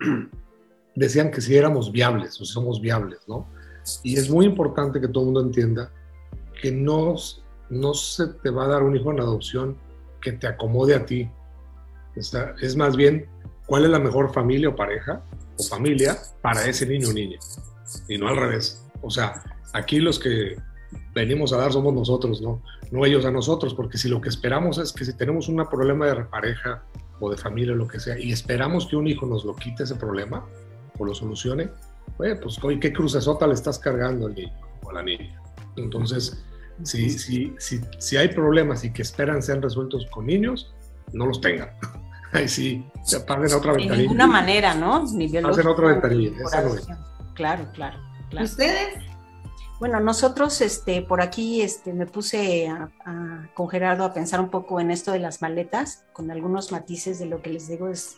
[0.94, 3.48] decían que si éramos viables o si somos viables, ¿no?
[4.02, 5.92] Y es muy importante que todo el mundo entienda
[6.60, 7.16] que no,
[7.68, 9.76] no se te va a dar un hijo en adopción
[10.20, 11.30] que te acomode a ti.
[12.16, 13.28] es más bien
[13.66, 15.22] cuál es la mejor familia o pareja
[15.58, 17.38] o familia para ese niño o niña.
[18.08, 18.82] Y no al revés.
[19.02, 20.56] O sea, aquí los que
[21.14, 22.62] venimos a dar somos nosotros, ¿no?
[22.90, 26.06] No ellos a nosotros, porque si lo que esperamos es que si tenemos un problema
[26.06, 26.82] de pareja
[27.20, 29.84] o de familia o lo que sea, y esperamos que un hijo nos lo quite
[29.84, 30.44] ese problema
[30.98, 31.70] o lo solucione,
[32.16, 35.40] pues oye, ¿qué crucesota le estás cargando al niño o a la niña?
[35.76, 36.44] Entonces,
[36.82, 40.74] si, si, si, si hay problemas y que esperan sean resueltos con niños,
[41.12, 41.70] no los tengan.
[42.32, 43.96] Ahí sí, se apaguen otra ventanilla.
[43.96, 45.04] De ninguna manera, ¿no?
[45.12, 46.74] Ni Hacen otra ventanilla, Claro,
[47.34, 47.98] claro, claro.
[48.42, 49.13] ¿Ustedes?
[49.80, 52.70] Bueno, nosotros este, por aquí este, me puse
[53.54, 57.26] con Gerardo a pensar un poco en esto de las maletas, con algunos matices de
[57.26, 58.16] lo que les digo es,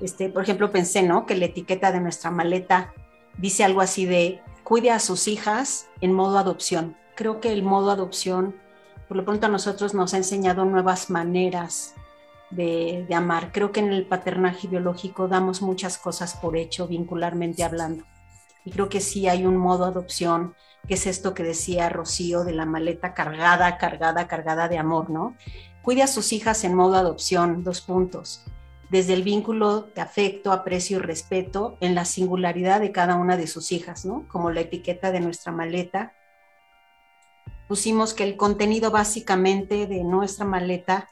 [0.00, 1.26] este, por ejemplo, pensé, ¿no?
[1.26, 2.94] Que la etiqueta de nuestra maleta
[3.36, 6.96] dice algo así de cuide a sus hijas en modo adopción.
[7.14, 8.56] Creo que el modo adopción,
[9.08, 11.94] por lo pronto a nosotros nos ha enseñado nuevas maneras
[12.50, 13.52] de, de amar.
[13.52, 18.04] Creo que en el paternaje biológico damos muchas cosas por hecho, vincularmente hablando.
[18.64, 20.54] Y creo que sí hay un modo adopción
[20.88, 25.36] que es esto que decía Rocío de la maleta cargada, cargada, cargada de amor, ¿no?
[25.82, 28.42] Cuide a sus hijas en modo adopción, dos puntos.
[28.90, 33.46] Desde el vínculo de afecto, aprecio y respeto en la singularidad de cada una de
[33.46, 34.26] sus hijas, ¿no?
[34.28, 36.14] Como la etiqueta de nuestra maleta.
[37.68, 41.10] Pusimos que el contenido básicamente de nuestra maleta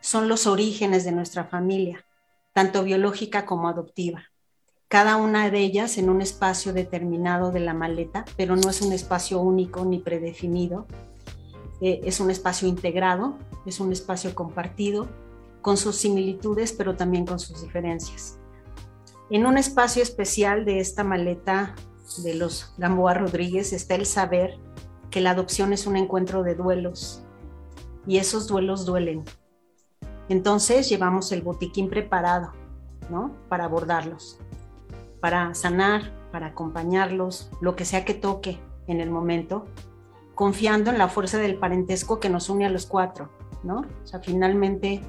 [0.00, 2.04] son los orígenes de nuestra familia,
[2.52, 4.31] tanto biológica como adoptiva
[4.92, 8.92] cada una de ellas en un espacio determinado de la maleta, pero no es un
[8.92, 10.84] espacio único ni predefinido.
[11.80, 15.08] Eh, es un espacio integrado, es un espacio compartido,
[15.62, 18.38] con sus similitudes, pero también con sus diferencias.
[19.30, 21.74] En un espacio especial de esta maleta
[22.22, 24.58] de los Gamboa Rodríguez está el saber
[25.10, 27.22] que la adopción es un encuentro de duelos
[28.06, 29.24] y esos duelos duelen.
[30.28, 32.52] Entonces llevamos el botiquín preparado,
[33.08, 33.34] ¿no?
[33.48, 34.38] Para abordarlos
[35.22, 38.58] para sanar, para acompañarlos, lo que sea que toque
[38.88, 39.66] en el momento,
[40.34, 43.30] confiando en la fuerza del parentesco que nos une a los cuatro,
[43.62, 43.86] ¿no?
[44.02, 45.00] O sea, finalmente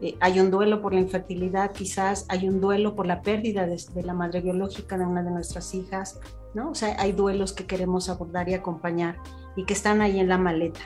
[0.00, 3.80] eh, hay un duelo por la infertilidad, quizás hay un duelo por la pérdida de,
[3.94, 6.18] de, la madre biológica de una de nuestras hijas,
[6.52, 6.70] ¿no?
[6.70, 9.18] O sea, hay duelos que queremos abordar y acompañar
[9.54, 10.80] y que están ahí en la maleta.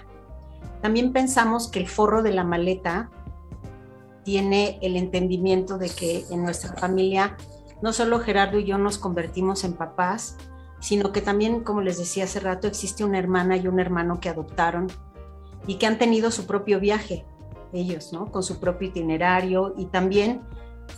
[0.83, 3.11] También pensamos que el forro de la maleta
[4.25, 7.39] tiene el entendimiento de que en nuestra familia
[7.83, 10.37] no solo Gerardo y yo nos convertimos en papás,
[10.85, 14.29] sino que también, como les decía hace rato, existe una hermana y un hermano que
[14.29, 14.89] adoptaron
[15.67, 17.25] y que han tenido su propio viaje,
[17.73, 18.31] ellos, ¿no?
[18.31, 20.43] Con su propio itinerario y también,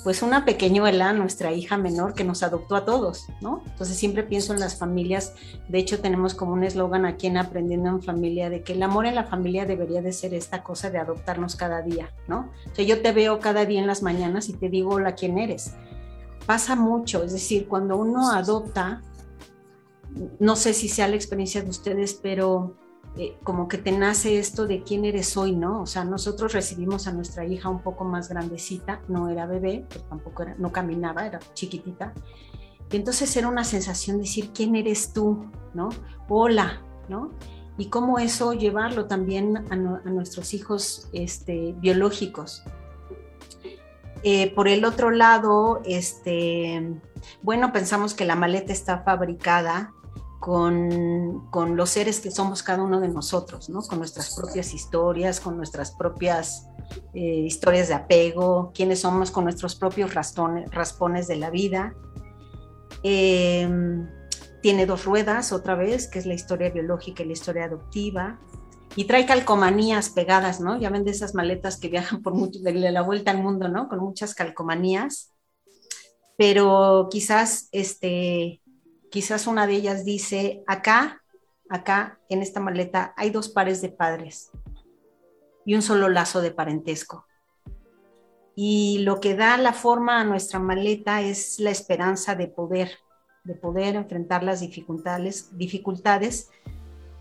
[0.02, 3.62] pues, una pequeñuela, nuestra hija menor, que nos adoptó a todos, ¿no?
[3.64, 5.34] Entonces siempre pienso en las familias,
[5.68, 9.06] de hecho tenemos como un eslogan aquí en Aprendiendo en Familia, de que el amor
[9.06, 12.50] en la familia debería de ser esta cosa de adoptarnos cada día, ¿no?
[12.70, 15.38] O sea, yo te veo cada día en las mañanas y te digo, hola, ¿quién
[15.38, 15.74] eres?
[16.46, 19.02] Pasa mucho, es decir, cuando uno adopta,
[20.38, 22.76] no sé si sea la experiencia de ustedes, pero
[23.16, 25.82] eh, como que te nace esto de quién eres hoy, ¿no?
[25.82, 30.04] O sea, nosotros recibimos a nuestra hija un poco más grandecita, no era bebé, pero
[30.04, 32.12] tampoco era, no caminaba, era chiquitita.
[32.90, 35.50] Y entonces era una sensación de decir, ¿quién eres tú?
[35.74, 35.88] ¿No?
[36.28, 37.30] Hola, ¿no?
[37.78, 42.62] Y cómo eso llevarlo también a, a nuestros hijos este, biológicos.
[44.28, 46.98] Eh, por el otro lado, este,
[47.42, 49.94] bueno, pensamos que la maleta está fabricada
[50.40, 53.82] con, con, los seres que somos cada uno de nosotros, ¿no?
[53.82, 56.66] Con nuestras propias historias, con nuestras propias
[57.14, 61.94] eh, historias de apego, quiénes somos con nuestros propios raspones de la vida.
[63.04, 64.08] Em,
[64.60, 68.40] tiene dos ruedas, otra vez, que es la historia biológica y la historia adoptiva
[68.96, 70.80] y trae calcomanías pegadas, ¿no?
[70.80, 73.88] Ya ven de esas maletas que viajan por mucho, de la vuelta al mundo, ¿no?
[73.88, 75.32] Con muchas calcomanías.
[76.38, 78.60] pero quizás, este,
[79.10, 81.22] quizás una de ellas dice, acá,
[81.70, 84.50] acá, en esta maleta, hay dos pares de padres
[85.64, 87.26] y un solo lazo de parentesco.
[88.54, 92.90] Y lo que da la forma a nuestra maleta es la esperanza de poder,
[93.44, 96.50] de poder enfrentar las dificultades, dificultades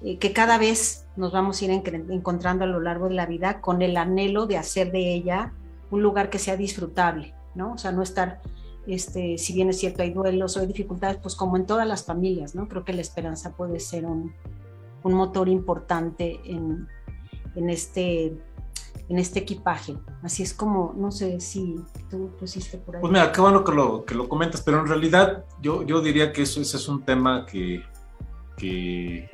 [0.01, 3.61] eh, que cada vez nos vamos a ir encontrando a lo largo de la vida
[3.61, 5.53] con el anhelo de hacer de ella
[5.91, 7.73] un lugar que sea disfrutable, ¿no?
[7.73, 8.41] O sea, no estar,
[8.87, 12.03] este, si bien es cierto, hay duelos o hay dificultades, pues como en todas las
[12.03, 12.67] familias, ¿no?
[12.67, 14.33] Creo que la esperanza puede ser un,
[15.03, 16.87] un motor importante en,
[17.55, 18.33] en este
[19.09, 19.95] en este equipaje.
[20.23, 21.75] Así es como, no sé si
[22.09, 23.01] tú pusiste por ahí.
[23.01, 26.33] Pues mira, qué bueno que lo, que lo comentas, pero en realidad yo, yo diría
[26.33, 27.83] que eso ese es un tema que,
[28.57, 29.29] que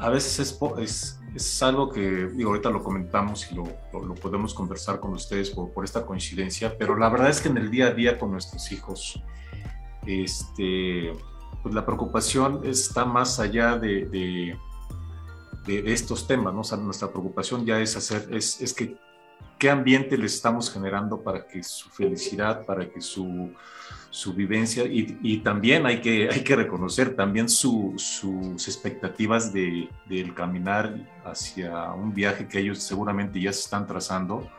[0.00, 4.54] a veces es, es, es, algo que, digo, ahorita lo comentamos y lo, lo, podemos
[4.54, 7.90] conversar con ustedes por, esta coincidencia, pero la verdad es que en el día a
[7.90, 9.22] día con nuestros hijos,
[10.06, 11.12] este,
[11.62, 16.76] pues la preocupación está más allá de, de estos temas, ¿no?
[16.78, 18.96] Nuestra preocupación ya es hacer, es, es que
[19.58, 23.52] qué ambiente les estamos generando para que su felicidad, para que su,
[24.10, 30.34] su vivencia y, también hay que, hay que reconocer también su, sus expectativas de, del
[30.34, 34.50] caminar hacia un viaje que ellos seguramente ya se están trazando.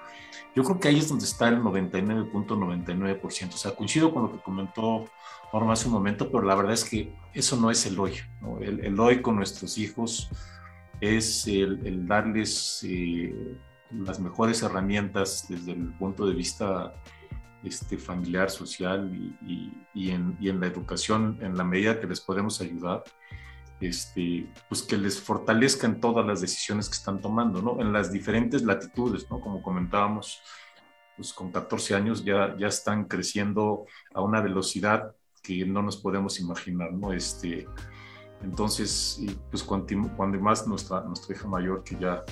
[0.55, 3.53] Yo creo que ahí es donde está el 99.99%.
[3.53, 5.05] O sea, coincido con lo que comentó
[5.53, 8.13] Norma hace un momento, pero la verdad es que eso no es el hoy.
[8.61, 10.29] El, el hoy con nuestros hijos,
[11.01, 13.33] es el, darles eh,
[13.89, 16.93] las mejores herramientas desde el punto de vista
[17.63, 22.21] este, familiar, social y, y, en, y, en, la educación, en la medida que les
[22.21, 23.03] podemos ayudar,
[23.79, 27.81] este, pues que les fortalezcan todas las decisiones que están tomando, ¿no?
[27.81, 29.41] En las diferentes latitudes, ¿no?
[29.41, 30.41] Como comentábamos,
[31.17, 36.39] pues con 14 años ya, ya están creciendo a una velocidad que no nos podemos
[36.39, 37.11] imaginar, ¿no?
[37.11, 37.67] Este,
[38.43, 39.19] entonces,
[39.49, 42.23] pues cuando, más nuestra, nuestra hija mayor que ya,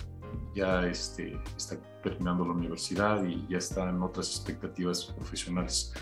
[0.53, 5.93] ya este, está terminando la universidad y ya está en otras expectativas profesionales.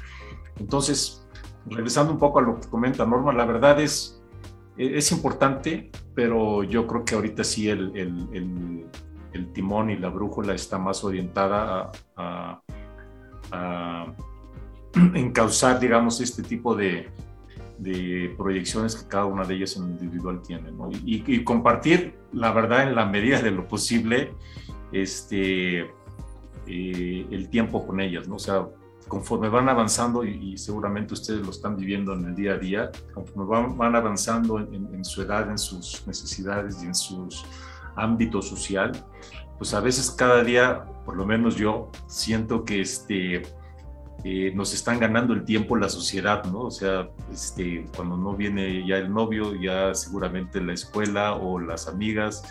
[0.60, 1.28] Entonces,
[1.66, 4.22] regresando un poco a lo que comenta Norma, la verdad es,
[4.78, 8.88] e, es importante, pero yo creo que ahorita sí el, el,
[9.54, 12.62] timón y la brújula está más orientada a
[15.14, 17.10] encauzar, digamos, este tipo de,
[17.78, 20.90] de proyecciones que cada una de ellas en individual tiene, ¿no?
[20.92, 24.34] y, compartir, la verdad, en la medida de lo posible,
[24.92, 25.82] este,
[26.66, 28.36] eh, el tiempo con ellas, ¿no?
[28.36, 28.68] O sea,
[29.08, 33.46] conforme van avanzando, y, seguramente ustedes lo están viviendo en el día a día, conforme
[33.46, 37.28] van, van avanzando en, en, su edad, en sus necesidades y en su
[37.96, 38.92] ámbito social,
[39.58, 43.44] pues a veces cada día, por lo menos yo, siento que este,
[44.30, 46.64] eh, nos están ganando el tiempo la sociedad, ¿no?
[46.64, 51.88] O sea, este, cuando no viene ya el novio, ya seguramente la escuela o las
[51.88, 52.44] amigas.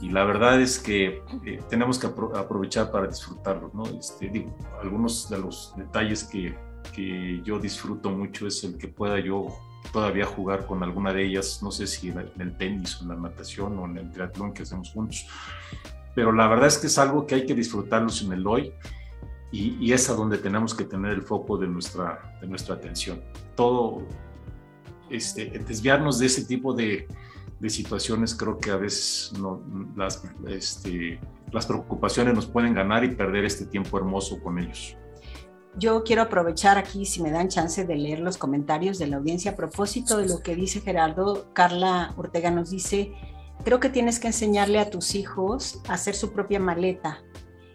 [0.00, 3.86] Y la verdad es que eh, tenemos que aprovechar para disfrutarlo, ¿no?
[3.98, 6.56] Este, digo, algunos de los detalles que,
[6.94, 9.48] que yo disfruto mucho es el que pueda yo
[9.92, 13.16] todavía jugar con alguna de ellas, no sé si en el tenis o en la
[13.16, 15.26] natación o en el triatlón que hacemos juntos,
[16.14, 18.72] pero la verdad es que es algo que hay que disfrutarlos en el hoy
[19.50, 23.22] y, es a donde tenemos que tener el foco de nuestra, de nuestra atención.
[23.56, 24.02] Todo,
[25.08, 27.08] este, desviarnos de ese tipo de,
[27.58, 29.32] de situaciones, creo que a veces
[29.96, 31.18] las, este,
[31.50, 34.96] las preocupaciones nos pueden ganar y perder este tiempo hermoso con ellos.
[35.76, 39.52] Yo quiero aprovechar aquí, si me dan chance de leer los comentarios de la audiencia
[39.52, 41.48] a propósito de lo que dice Gerardo.
[41.52, 43.12] Carla Ortega nos dice,
[43.64, 47.22] creo que tienes que enseñarle a tus hijos a hacer su propia maleta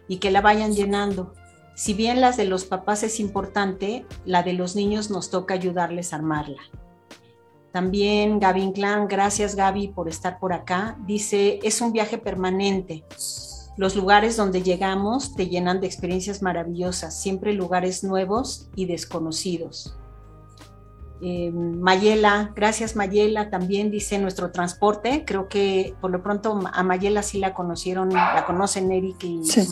[0.06, 1.34] y que la vayan llenando
[1.74, 6.12] si bien las de los papás es importante, la de los niños nos toca ayudarles
[6.12, 6.62] a armarla.
[7.72, 13.04] También Gaby Inclán, gracias Gaby por estar por acá, dice, es un viaje permanente.
[13.76, 19.96] Los lugares donde llegamos te llenan de experiencias maravillosas, siempre lugares nuevos y desconocidos.
[21.20, 27.22] Eh, Mayela, gracias Mayela, también dice nuestro transporte, creo que por lo pronto a Mayela
[27.22, 29.66] sí la conocieron, la conocen Eric y sí.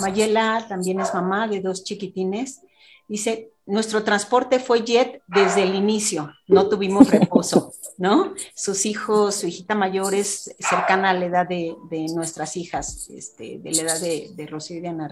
[0.00, 2.62] Mayela también es mamá de dos chiquitines.
[3.08, 8.34] Dice, nuestro transporte fue jet desde el inicio, no tuvimos reposo, ¿no?
[8.54, 13.58] Sus hijos, su hijita mayor es cercana a la edad de, de nuestras hijas, este,
[13.58, 15.08] de la edad de, de Rocío y de Ana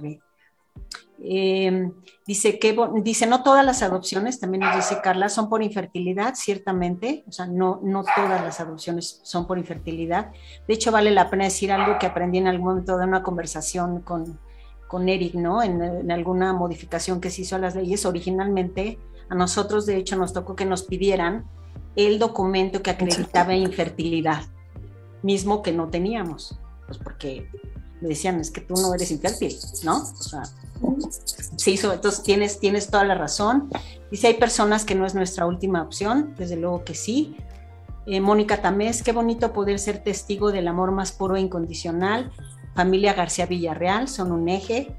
[1.27, 1.91] eh,
[2.27, 7.25] dice que dice no todas las adopciones, también nos dice Carla, son por infertilidad, ciertamente,
[7.27, 10.33] o sea, no, no todas las adopciones son por infertilidad.
[10.69, 14.01] De hecho, vale la pena decir algo que aprendí en algún momento de una conversación
[14.03, 14.39] con,
[14.87, 15.63] con Eric, ¿no?
[15.63, 18.99] En, en, alguna modificación que se hizo a las leyes, originalmente
[19.31, 21.47] a nosotros de hecho nos tocó que nos pidieran
[21.97, 24.43] el documento que acreditaba infertilidad,
[25.23, 27.49] mismo que no teníamos, pues porque
[28.05, 30.03] me decían, es que tú no eres infértil, ¿no?
[30.03, 30.43] O sea,
[31.57, 33.71] se hizo, entonces tienes, tienes toda la razón.
[34.11, 37.37] Y si hay personas que no es nuestra última opción, desde luego que sí.
[38.07, 42.31] Eh, Mónica Tamés, qué bonito poder ser testigo del amor más puro e incondicional.
[42.75, 44.95] Familia García Villarreal son un eje,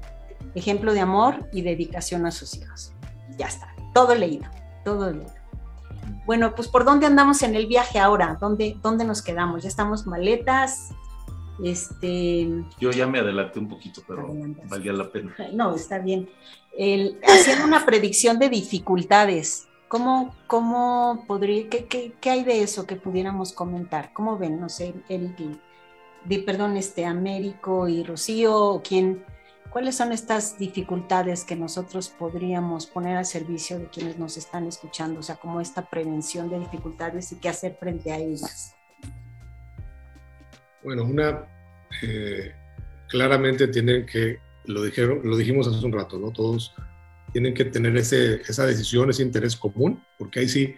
[0.56, 2.92] ejemplo de amor y dedicación a sus hijos.
[3.38, 4.46] Ya está, todo leído,
[4.84, 5.32] todo leído.
[6.26, 8.36] Bueno, pues ¿por dónde andamos en el viaje ahora?
[8.40, 9.62] ¿Dónde, dónde nos quedamos?
[9.62, 10.90] ¿Ya estamos maletas?
[11.62, 12.48] Este,
[12.78, 14.34] Yo ya me adelanté un poquito, pero
[14.68, 15.34] valía la pena.
[15.52, 16.28] No, está bien.
[16.76, 22.86] El, haciendo una predicción de dificultades, ¿cómo, cómo podría, qué, qué, qué, hay de eso
[22.86, 24.12] que pudiéramos comentar?
[24.12, 24.60] ¿Cómo ven?
[24.60, 25.58] No sé, Eric y,
[26.24, 29.24] de, perdón, este, Américo y Rocío, ¿quién,
[29.70, 35.20] ¿cuáles son estas dificultades que nosotros podríamos poner al servicio de quienes nos están escuchando?
[35.20, 38.75] O sea, como esta prevención de dificultades y qué hacer frente a ellas.
[40.86, 41.44] Bueno, una,
[42.00, 42.54] eh,
[43.08, 46.30] claramente tienen que, lo, dijeron, lo dijimos hace un rato, ¿no?
[46.30, 46.76] Todos
[47.32, 50.76] tienen que tener ese, esa decisión, ese interés común, porque ahí sí,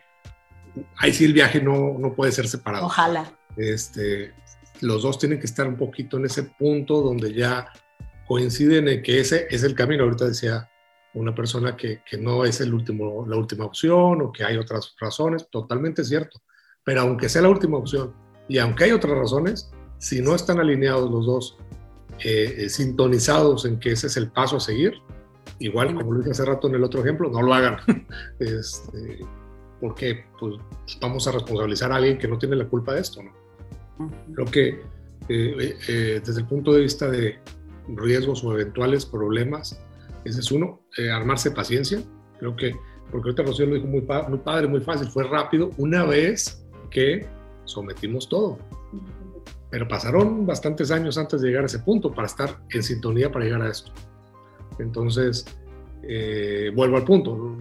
[0.96, 2.86] ahí sí el viaje no, no puede ser separado.
[2.86, 3.30] Ojalá.
[3.58, 4.32] Este,
[4.80, 7.70] los dos tienen que estar un poquito en ese punto donde ya
[8.26, 10.04] coinciden en que ese es el camino.
[10.04, 10.70] Ahorita decía
[11.12, 14.94] una persona que, que no es el último, la última opción o que hay otras
[14.98, 16.40] razones, totalmente cierto.
[16.82, 18.14] Pero aunque sea la última opción
[18.48, 21.58] y aunque hay otras razones, si no están alineados los dos,
[22.24, 24.94] eh, eh, sintonizados en que ese es el paso a seguir,
[25.58, 27.78] igual como lo dije hace rato en el otro ejemplo, no lo hagan.
[28.38, 29.18] este,
[29.80, 30.56] porque pues,
[31.00, 33.22] vamos a responsabilizar a alguien que no tiene la culpa de esto.
[33.22, 33.32] ¿no?
[34.34, 34.68] Creo que
[35.28, 37.38] eh, eh, desde el punto de vista de
[37.88, 39.80] riesgos o eventuales problemas,
[40.24, 42.02] ese es uno, eh, armarse paciencia.
[42.38, 42.74] Creo que,
[43.10, 47.26] porque ahorita Rocío lo dijo muy, muy padre, muy fácil, fue rápido, una vez que
[47.64, 48.58] sometimos todo.
[49.70, 53.44] Pero pasaron bastantes años antes de llegar a ese punto para estar en sintonía para
[53.44, 53.92] llegar a esto.
[54.78, 55.44] Entonces,
[56.02, 57.56] eh, vuelvo al punto,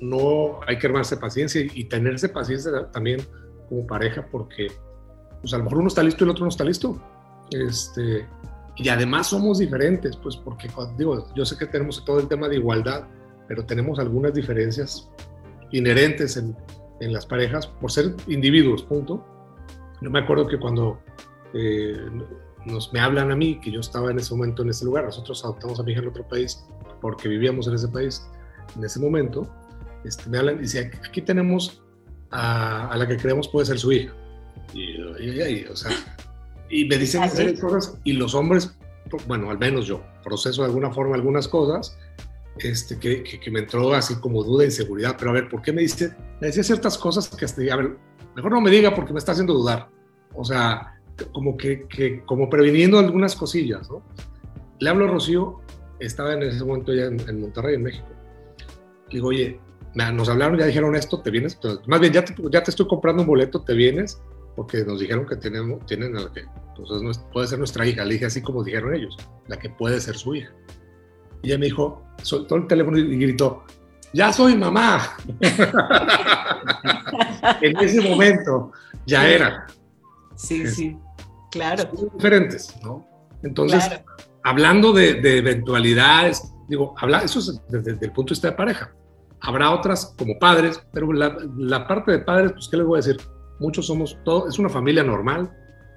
[0.00, 3.20] no, hay que armarse paciencia y, y, tenerse paciencia también
[3.68, 4.66] como pareja porque
[5.40, 7.00] pues a lo mejor uno está listo y el otro no está listo.
[7.50, 8.26] Este,
[8.76, 12.56] y además somos diferentes, pues porque digo, yo sé que tenemos todo el tema de
[12.56, 13.06] igualdad,
[13.48, 15.08] pero tenemos algunas diferencias
[15.70, 16.56] inherentes en,
[17.00, 19.24] en las parejas por ser individuos, punto.
[20.00, 21.00] Yo me acuerdo que cuando
[21.54, 22.08] eh,
[22.66, 25.44] nos, me hablan a mí, que yo estaba en ese momento en ese lugar, nosotros
[25.44, 26.64] adoptamos a mi hija en otro país
[27.00, 28.26] porque vivíamos en ese país
[28.76, 29.48] en ese momento,
[30.04, 31.82] este, me hablan y dicen, aquí tenemos
[32.30, 34.14] a, a, la que creemos puede ser su hija.
[34.74, 35.90] Y, y, y o sea,
[36.70, 38.76] y me dicen hacer cosas y los hombres,
[39.26, 41.98] bueno, al menos yo, proceso de alguna forma algunas cosas,
[42.58, 45.72] este, que, que, que, me entró así como duda, inseguridad, pero a ver, ¿por qué
[45.72, 47.96] me dice, me decía ciertas cosas que hasta, a ver,
[48.36, 49.88] mejor no me diga porque me está haciendo dudar.
[50.34, 50.99] O sea,
[51.32, 54.02] como que, que como previniendo algunas cosillas, ¿no?
[54.78, 55.60] Le hablo a Rocío,
[55.98, 58.08] estaba en ese momento ya en, en Monterrey, en México.
[59.08, 59.60] Le digo, oye,
[59.94, 61.54] nos hablaron, ya dijeron esto, ¿te vienes?
[61.54, 64.20] Entonces, más bien, ya te, ya te estoy comprando un boleto, ¿te vienes?
[64.56, 68.04] Porque nos dijeron que tenemos, tienen a la que, entonces no, puede ser nuestra hija.
[68.04, 69.16] Le dije así como dijeron ellos,
[69.48, 70.52] la que puede ser su hija.
[71.42, 73.64] Y ella me dijo, soltó el teléfono y gritó,
[74.12, 75.16] ya soy mamá.
[77.60, 78.72] en ese momento
[79.06, 79.66] ya era.
[80.36, 80.96] Sí, sí,
[81.50, 81.84] claro.
[81.94, 83.06] Son diferentes, ¿no?
[83.42, 84.04] Entonces, claro.
[84.44, 88.56] hablando de, de, eventualidades, digo, habla, eso es desde, desde, el punto de vista de
[88.56, 88.94] pareja.
[89.40, 93.02] Habrá otras como padres, pero la, la, parte de padres, pues, ¿qué les voy a
[93.02, 93.16] decir?
[93.58, 95.50] Muchos somos, todo, es una familia normal,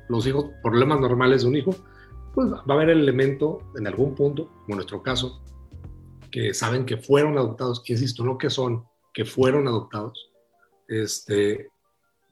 [0.09, 1.75] los hijos, problemas normales de un hijo,
[2.33, 5.41] pues va a haber el elemento en algún punto, como en nuestro caso,
[6.31, 10.31] que saben que fueron adoptados, insisto, no que son, que fueron adoptados,
[10.87, 11.69] este,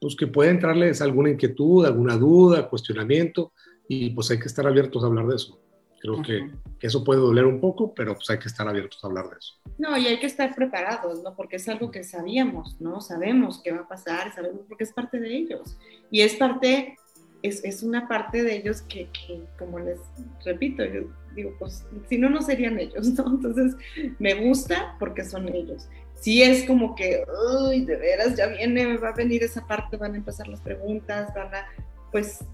[0.02, 3.52] pues que puede entrarles alguna inquietud, alguna duda, cuestionamiento,
[3.86, 5.60] y pues hay que estar abiertos a hablar de eso.
[6.00, 6.50] Creo que,
[6.80, 9.36] que, eso puede doler un poco, pero pues hay que estar abiertos a hablar de
[9.38, 9.54] eso.
[9.78, 11.36] No, y hay que estar preparados, ¿no?
[11.36, 13.00] Porque es algo que sabíamos, ¿no?
[13.00, 15.78] Sabemos qué va a pasar, sabemos porque es parte de ellos.
[16.10, 16.96] Y es parte,
[17.42, 20.00] es, es una parte de ellos que, que, como les
[20.44, 21.02] repito, yo
[21.36, 23.26] digo, pues si no, no serían ellos, ¿no?
[23.28, 23.76] Entonces,
[24.18, 25.86] me gusta porque son ellos.
[26.22, 27.24] Sí es como que,
[27.66, 31.34] uy, de veras, ya viene, va a venir esa parte, van a empezar las preguntas,
[31.34, 31.66] van a,
[32.12, 32.44] pues,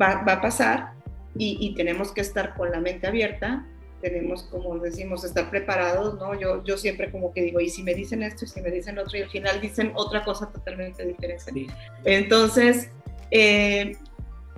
[0.00, 0.92] va, va a pasar,
[1.34, 3.66] y, y, tenemos que estar con la mente abierta,
[4.02, 6.38] tenemos, como decimos, estar preparados, ¿no?
[6.38, 8.98] Yo, yo siempre como que digo, y si me dicen esto, y si me dicen
[8.98, 11.52] otro, y al final dicen otra cosa totalmente diferente.
[11.52, 11.66] Sí.
[12.04, 12.90] Entonces,
[13.30, 13.96] eh,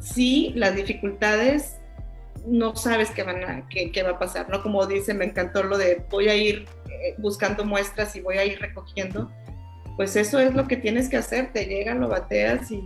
[0.01, 1.77] sí, las dificultades
[2.47, 4.63] no sabes qué, van a, qué, va a pasar, ¿no?
[4.63, 6.67] Como dice, me encantó lo de voy a ir
[7.19, 9.31] buscando muestras y voy a ir recogiendo.
[9.97, 12.83] Pues eso es lo que tienes que hacer, te llegan, lo bateas y,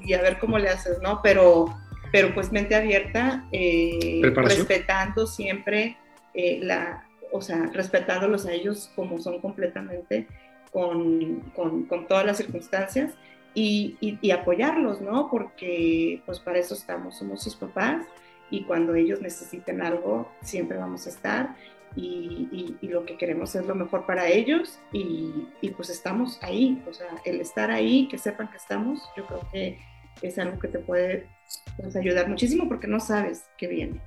[0.00, 1.20] y a ver cómo le haces, ¿no?
[1.22, 1.66] Pero,
[2.10, 5.98] pero pues mente abierta, eh, respetando siempre
[6.32, 10.26] eh, la, o sea, respetándolos a ellos como son completamente,
[10.72, 13.12] con, con, con todas las circunstancias
[13.54, 15.28] y, y, apoyarlos, ¿no?
[15.30, 18.06] Porque pues para eso estamos, somos sus papás
[18.50, 21.56] y cuando ellos necesiten algo, siempre vamos a estar
[21.96, 27.08] y, lo que queremos es lo mejor para ellos y, pues estamos ahí, o sea,
[27.24, 29.78] el estar ahí, que sepan que estamos, yo creo que
[30.22, 31.28] es algo que te puede
[31.76, 34.00] pues, ayudar muchísimo porque no sabes qué viene.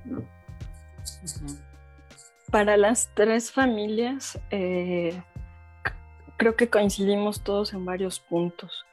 [2.50, 5.20] Para las tres familias, eh,
[6.36, 8.84] creo que coincidimos todos en varios puntos.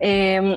[0.00, 0.56] Em,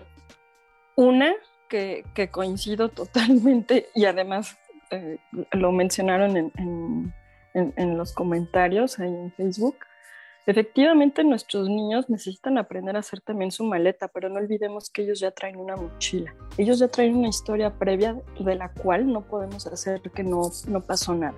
[0.95, 1.33] una
[1.69, 4.57] que, coincido totalmente y además
[4.91, 5.17] eh,
[5.51, 7.13] lo mencionaron en,
[7.53, 9.75] en, los comentarios ahí en Facebook.
[10.45, 15.19] Efectivamente, nuestros niños necesitan aprender a hacer también su maleta, pero no olvidemos que ellos
[15.19, 16.33] ya traen una mochila.
[16.57, 20.81] Ellos ya traen una historia previa de la cual no podemos hacer que no, no
[20.81, 21.37] pasó nada.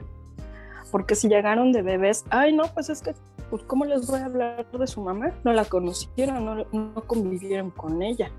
[0.91, 3.13] Porque si llegaron de bebés, ay, no, pues es que
[3.53, 5.31] pues ¿cómo les voy a hablar de su mamá?
[5.43, 8.31] No la conocieron, no, convivieron con ella.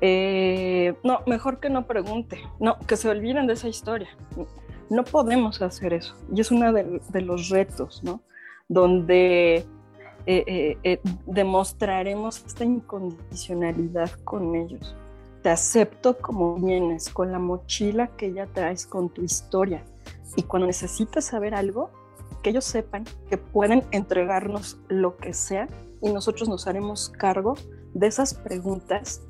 [0.00, 4.08] Eh, no, mejor que no pregunte, no, que se olviden de esa historia.
[4.90, 6.14] No podemos hacer eso.
[6.32, 8.20] Y es uno de, los retos, ¿no?
[8.68, 9.64] Donde
[10.26, 14.94] eh, eh, demostraremos esta incondicionalidad con ellos.
[15.42, 19.84] Te acepto como vienes, con la mochila que ya traes, con tu historia.
[20.36, 21.90] Y cuando necesitas saber algo,
[22.42, 25.68] que ellos sepan que pueden entregarnos lo que sea
[26.02, 27.54] y nosotros nos haremos cargo
[27.94, 29.22] de esas preguntas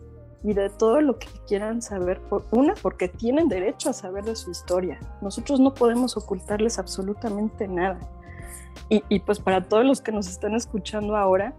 [0.46, 2.20] y de todo lo que quieran saber.
[2.52, 5.00] Una, porque tienen derecho a saber de su historia.
[5.20, 7.98] Nosotros no podemos ocultarles absolutamente nada.
[8.88, 11.52] Y, y pues para todos los que nos están escuchando ahora,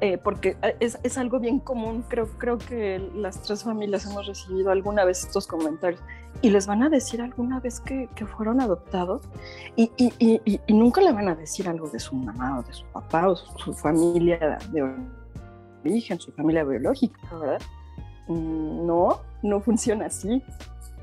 [0.00, 4.70] eh, porque es, es, algo bien común, creo, creo que las tres familias hemos recibido
[4.70, 6.00] alguna vez estos comentarios
[6.40, 9.22] y les van a decir alguna vez que, que fueron adoptados
[9.74, 12.72] y, y, y, y, nunca le van a decir algo de su mamá o de
[12.72, 14.90] su papá o su, familia de
[15.84, 17.60] origen, su familia biológica, ¿verdad?
[18.28, 20.42] Mm, no, no funciona así.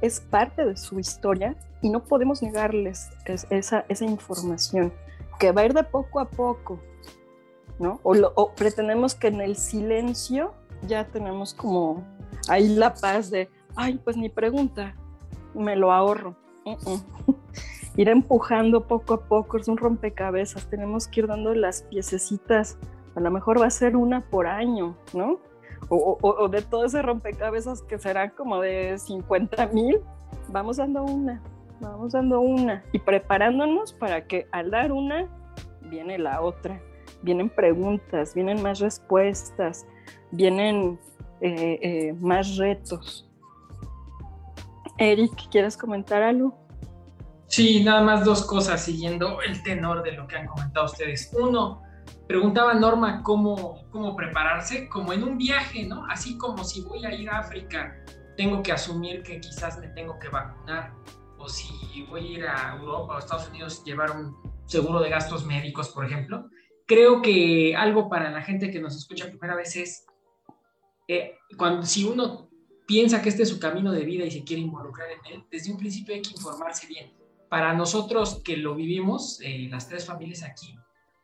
[0.02, 3.10] Es parte de su historia y no podemos negarles
[3.50, 4.94] esa, esa información
[5.40, 6.80] que va a ir de poco a poco,
[7.80, 8.00] ¿no?
[8.04, 10.54] O, pretendemos que en el silencio
[10.88, 12.04] ya tenemos como
[12.48, 14.96] ahí la paz de, ay, pues ni pregunta,
[15.54, 16.36] me lo ahorro.
[17.98, 22.78] ir empujando poco a poco, es un rompecabezas, tenemos que ir dando las piececitas,
[23.16, 25.40] a lo mejor va a ser una por año, ¿no?
[25.90, 30.00] O, de todo ese rompecabezas que será como de 50 mil,
[30.50, 31.42] vamos dando una,
[31.80, 35.28] vamos dando una y preparándonos para que al dar una
[35.90, 36.82] viene la otra
[37.22, 39.86] vienen preguntas, vienen más respuestas,
[40.32, 41.00] vienen
[41.42, 43.30] eh, eh, más retos.
[44.98, 46.58] Eric, ¿quieres comentar algo?
[47.48, 51.32] Sí, nada más dos cosas siguiendo el tenor de lo que han comentado ustedes.
[51.40, 51.82] Uno,
[52.28, 56.06] preguntaba Norma cómo, cómo prepararse, como en un viaje, ¿no?
[56.06, 57.96] Así como si voy a ir a África,
[58.36, 60.94] tengo que asumir que quizás me tengo que vacunar,
[61.38, 65.46] o si voy a ir a Europa o Estados Unidos, llevar un seguro de gastos
[65.46, 66.50] médicos, por ejemplo
[66.88, 70.06] creo que algo para la gente que nos escucha primera vez es,
[71.08, 72.50] eh, cuando, si uno
[72.88, 75.72] piensa que este es su camino de vida y se quiere involucrar en él, desde
[75.72, 77.14] un principio hay que informarse bien.
[77.50, 80.76] Para nosotros que lo vivimos, eh, las tres familias aquí,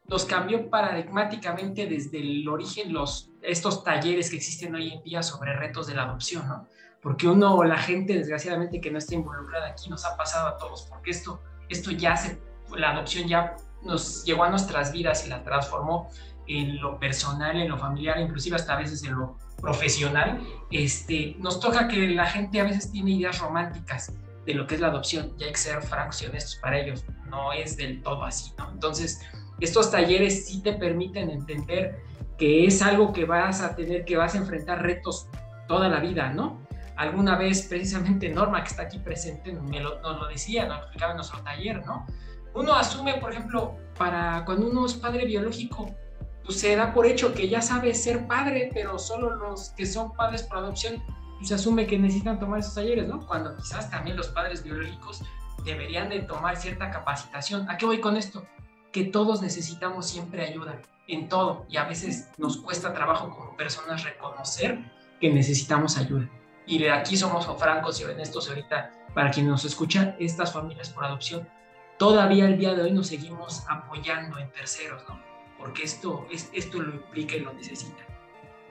[0.08, 5.54] nos cambió paradigmáticamente desde el origen los, estos talleres que existen hoy en día sobre
[5.54, 6.68] retos de la adopción, ¿no?
[7.01, 10.84] Porque uno, la gente desgraciadamente que no está involucrada aquí, nos ha pasado a todos,
[10.84, 12.41] porque esto, esto ya se,
[12.76, 16.10] la adopción ya nos llegó a nuestras vidas y la transformó
[16.47, 20.41] en lo personal, en lo familiar, inclusive hasta a veces en lo profesional,
[20.72, 24.14] este, nos toca que la gente a veces tiene ideas románticas
[24.45, 27.06] de lo que es la adopción, ya hay que ser francos y honestos para ellos,
[27.30, 28.70] no es del todo así, ¿no?
[28.72, 29.22] Entonces,
[29.60, 32.01] estos talleres sí te permiten entender
[32.38, 35.28] que es algo que vas a tener, que vas a enfrentar retos
[35.68, 36.62] toda la vida, ¿no?
[36.95, 40.84] Alguna vez, precisamente Norma, que está aquí presente, me lo, nos lo decía, nos lo
[40.84, 42.06] explicaba en nuestro taller, ¿no?
[42.54, 45.89] uno asume, por ejemplo, para cuando uno es padre biológico,
[46.45, 50.14] pues se da por hecho que ya sabe ser padre, pero solo los que son
[50.14, 51.01] padres por adopción,
[51.38, 53.26] pues se asume que necesitan tomar esos talleres, ¿no?
[53.26, 55.24] Cuando quizás también los padres biológicos
[55.64, 57.70] deberían de tomar cierta capacitación.
[57.70, 58.45] ¿A qué voy con esto?
[58.93, 64.03] Que todos necesitamos siempre ayuda en todo y a veces nos cuesta trabajo como personas
[64.03, 64.79] reconocer
[65.19, 66.29] que necesitamos ayuda.
[66.65, 71.45] y aquí somos francos y honestos ahorita, para quienes nos escuchan, estas familias por adopción,
[71.97, 75.19] todavía el día de hoy nos seguimos apoyando en terceros, ¿no?
[75.57, 78.12] Porque esto, es, esto lo implica y lo necesita.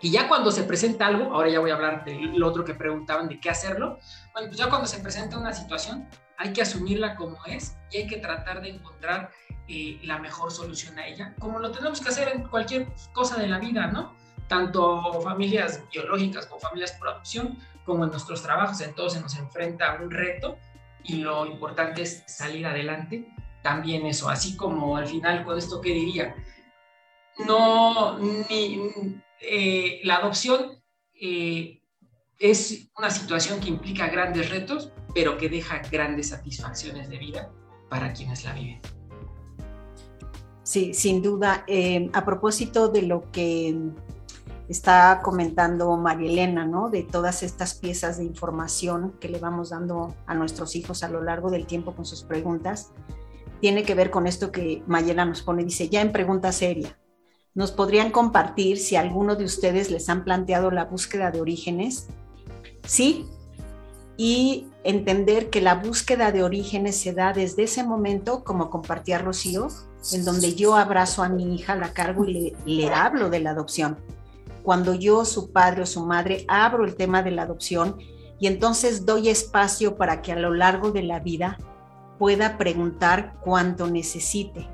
[0.02, 3.28] Y ya cuando se presenta algo, ahora ya voy a hablar del otro que preguntaban
[3.28, 4.00] de qué hacerlo,
[4.32, 8.06] bueno, pues ya cuando se presenta una situación, hay que asumirla como es y hay
[8.08, 9.30] que tratar de encontrar
[9.68, 13.46] eh, la mejor solución a ella, como lo tenemos que hacer en cualquier cosa de
[13.46, 14.16] la vida, ¿no?
[14.48, 19.36] Tanto familias biológicas como familias por adopción, como en nuestros trabajos, en todos se nos
[19.38, 20.58] enfrenta a un reto
[21.04, 23.28] y lo importante es salir adelante.
[23.62, 26.34] También eso, así como al final con esto que diría,
[27.46, 28.80] no, ni,
[29.42, 30.82] eh, la adopción
[31.20, 31.82] eh,
[32.38, 37.52] es una situación que implica grandes retos, pero que deja grandes satisfacciones de vida
[37.88, 38.80] para quienes la viven.
[40.62, 41.64] Sí, sin duda.
[41.66, 43.76] Eh, a propósito de lo que
[44.68, 46.88] está comentando María Elena, ¿no?
[46.88, 51.22] De todas estas piezas de información que le vamos dando a nuestros hijos a lo
[51.22, 52.92] largo del tiempo con sus preguntas,
[53.60, 56.98] tiene que ver con esto que Mayela nos pone, dice, ya en pregunta seria,
[57.54, 62.08] ¿nos podrían compartir si alguno de ustedes les han planteado la búsqueda de orígenes?
[62.86, 63.26] Sí,
[64.16, 69.68] y entender que la búsqueda de orígenes se da desde ese momento, como compartía Rocío,
[70.12, 73.98] en donde yo abrazo a mi hija, la cargo y le, hablo de la adopción
[74.62, 77.96] cuando yo, su padre o su madre, abro el tema de la adopción
[78.38, 81.58] y entonces doy espacio para que a lo largo de la vida
[82.18, 84.66] pueda preguntar cuanto necesite,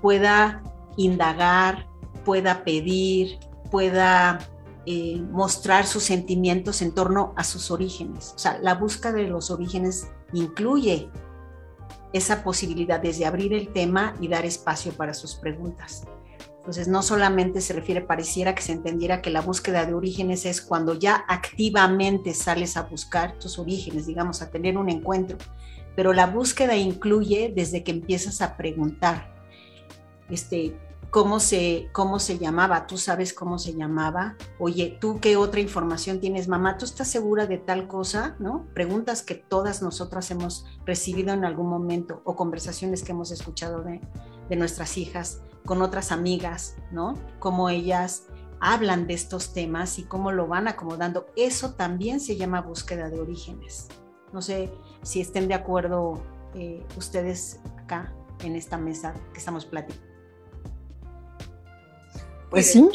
[0.00, 0.62] pueda
[0.96, 1.86] indagar,
[2.28, 3.38] pueda pedir,
[3.70, 4.38] pueda
[4.84, 8.34] eh, mostrar sus sentimientos en torno a sus orígenes.
[8.36, 11.08] O sea, la búsqueda de los orígenes incluye
[12.12, 16.02] esa posibilidad desde abrir el tema y dar espacio para sus preguntas.
[16.58, 20.60] Entonces, no solamente se refiere, pareciera que se entendiera que la búsqueda de orígenes es
[20.60, 25.38] cuando ya activamente sales a buscar tus orígenes, digamos, a tener un encuentro,
[25.96, 29.34] pero la búsqueda incluye desde que empiezas a preguntar,
[30.28, 30.76] este,
[31.10, 36.20] cómo se, cómo se llamaba, tú sabes cómo se llamaba, oye, tú qué otra información
[36.20, 38.66] tienes, mamá, tú estás segura de tal cosa, ¿no?
[38.74, 44.00] Preguntas que todas nosotras hemos recibido en algún momento o conversaciones que hemos escuchado de,
[44.48, 47.14] de nuestras hijas con otras amigas, ¿no?
[47.38, 48.24] Cómo ellas
[48.60, 51.26] hablan de estos temas y cómo lo van acomodando.
[51.36, 53.88] Eso también se llama búsqueda de orígenes.
[54.32, 54.70] No sé
[55.02, 56.20] si estén de acuerdo
[56.54, 60.07] eh, ustedes acá en esta mesa que estamos platicando.
[62.50, 62.88] Pues sí.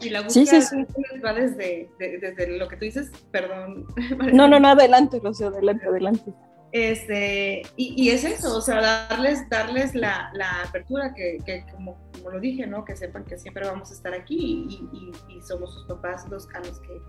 [0.00, 0.76] Y la búsqueda sí,
[1.24, 3.86] va desde, desde, lo que tú dices, perdón.
[4.32, 6.34] No, no, no, adelante, Rocío, adelante, adelante.
[6.72, 12.30] Este, y, es eso, o sea, darles, darles la, la apertura, que, que como, como,
[12.30, 12.82] lo dije, ¿no?
[12.84, 16.60] Que sepan que siempre vamos a estar aquí y, y, somos sus papás los, a
[16.60, 17.02] los que,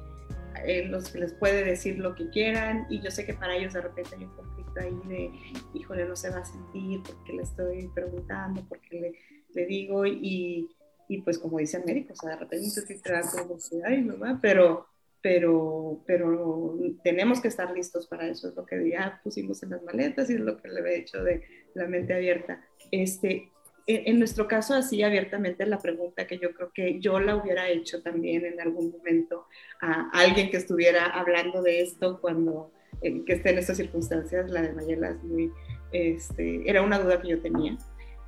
[0.65, 2.85] eh, los que les puede decir lo que quieran.
[2.89, 5.31] Y yo sé que para ellos de repente hay un conflicto ahí de,
[5.73, 9.13] híjole, no se va a sentir porque le estoy preguntando, porque le,
[9.53, 10.05] le digo.
[10.05, 10.69] Y,
[11.07, 14.01] y pues como dice el médico, o sea, de repente sí te da como, ay,
[14.01, 14.87] mamá, pero
[15.23, 19.81] pero, pero tenemos que estar listos para eso, es lo que ya pusimos en las
[19.81, 21.41] maletas y es lo que le he hecho de
[21.75, 22.61] la mente abierta.
[22.91, 23.49] Este,
[23.87, 28.01] en, nuestro caso, así abiertamente, la pregunta que yo creo que yo la hubiera hecho
[28.01, 29.47] también en algún momento
[29.79, 34.61] a alguien que estuviera hablando de esto cuando eh, que esté en estas circunstancias, la
[34.61, 35.51] de Mayela es muy,
[35.93, 37.77] este, era una duda que yo tenía.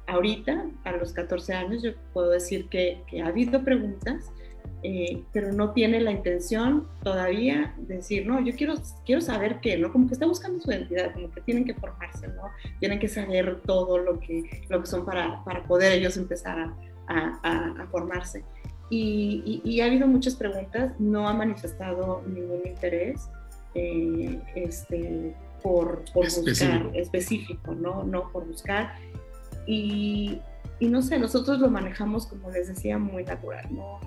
[0.07, 4.31] Ahorita, a los 14 años, yo puedo decir que, que ha habido preguntas
[4.87, 9.77] eh, pero no tiene la intención todavía de decir, no, yo quiero, quiero saber qué,
[9.77, 9.91] ¿no?
[9.91, 12.43] Como que está buscando su identidad, como que tienen que formarse, ¿no?
[12.79, 16.71] Tienen que saber todo lo que, lo que son para, para poder ellos empezar
[17.07, 18.43] a, a, formarse.
[18.91, 23.27] Y, y, ha habido muchas preguntas, no ha manifestado ningún interés
[23.73, 28.03] eh, este, por, por buscar específico, ¿no?
[28.03, 28.93] No por buscar.
[29.65, 30.39] Y,
[30.79, 33.99] y no sé, nosotros lo manejamos, como les decía, muy natural, ¿no?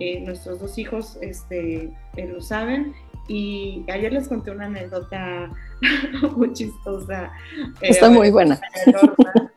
[0.00, 2.94] Eh, nuestros dos hijos este, eh, lo saben.
[3.28, 5.50] Y ayer les conté una anécdota
[6.36, 7.32] muy chistosa.
[7.80, 8.60] Eh, Está muy buena.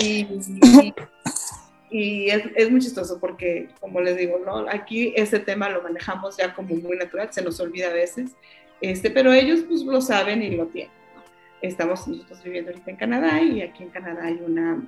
[0.00, 0.26] Y,
[1.90, 4.68] y, es, es, muy chistoso porque, como les digo, ¿no?
[4.68, 8.32] aquí ese tema lo manejamos ya como muy natural, se nos olvida a veces,
[8.80, 10.90] este, pero ellos pues lo saben y lo tienen.
[11.64, 14.82] Estamos nosotros viviendo ahorita en Canadá y aquí en Canadá hay una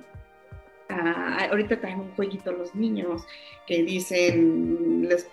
[0.89, 3.23] ahorita traen un jueguito los niños
[3.65, 5.27] que dicen, les,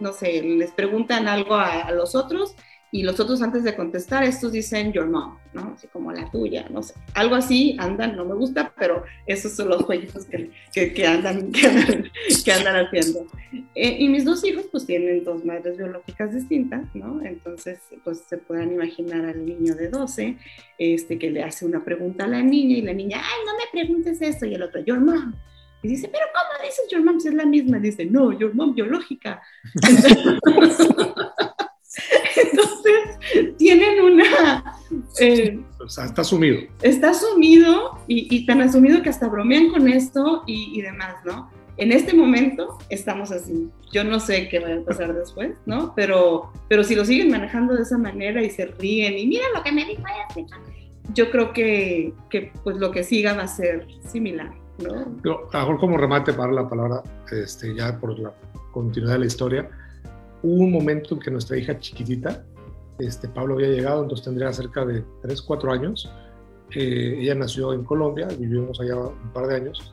[0.00, 2.56] no sé, les preguntan algo a, los otros
[2.96, 5.74] y los otros antes de contestar, estos dicen your mom, ¿no?
[5.76, 6.94] Así como la tuya, no sé.
[7.12, 12.52] Algo así andan, no me gusta, pero esos son los jueguitos que, que, andan, que,
[12.52, 13.26] andan, haciendo.
[13.74, 17.22] Eh, y mis dos hijos pues tienen dos madres biológicas distintas, ¿no?
[17.22, 20.38] Entonces pues se pueden imaginar al niño de 12
[20.78, 23.64] este, que le hace una pregunta a la niña y la niña, ay, no me
[23.72, 25.34] preguntes eso, y el otro, your mom.
[25.82, 27.78] Y dice, pero ¿cómo dices your mom si es la misma?
[27.78, 29.42] Dice, no, your mom biológica.
[33.58, 34.78] Tienen una...
[35.20, 36.58] Eh, o sea, está asumido.
[36.82, 41.50] Está asumido y, tan asumido que hasta bromean con esto y, demás, ¿no?
[41.76, 43.68] En este momento estamos así.
[43.92, 45.92] Yo no sé qué va a pasar después, ¿no?
[45.94, 49.62] Pero, pero si lo siguen manejando de esa manera y se ríen y mira lo
[49.62, 50.46] que me dijo ella,
[51.12, 55.06] yo creo que, que pues lo que siga va a ser similar, ¿no?
[55.22, 58.32] Yo, mejor como remate para la palabra, este, ya por la
[58.72, 59.68] continuidad de la historia,
[60.42, 62.44] hubo un momento en que nuestra hija chiquitita,
[62.98, 66.10] este, Pablo había llegado, entonces tendría cerca de 3, 4 años.
[66.74, 69.92] Eh, ella nació en Colombia, vivimos allá un par de años,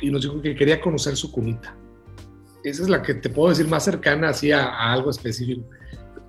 [0.00, 1.76] y nos dijo que quería conocer su cunita.
[2.62, 5.68] Esa es la que te puedo decir más cercana así a, algo específico.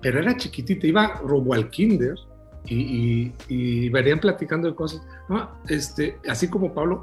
[0.02, 2.14] Pero era chiquitita, iba rumbo al kinder
[2.66, 5.02] y, y, venían platicando de cosas.
[5.68, 7.02] este, así como Pablo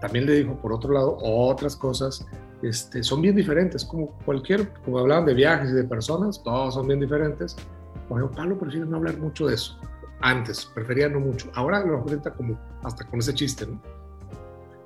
[0.00, 2.26] también le dijo, por otro lado, otras cosas
[2.62, 6.86] este, son bien diferentes, como cualquier, como hablaban de viajes y de personas, todos son
[6.86, 7.56] bien diferentes.
[8.04, 9.78] Ejemplo, Pablo prefiere no hablar mucho de eso.
[10.20, 11.50] Antes, prefería no mucho.
[11.54, 13.80] Ahora lo presenta como hasta con ese chiste, ¿no?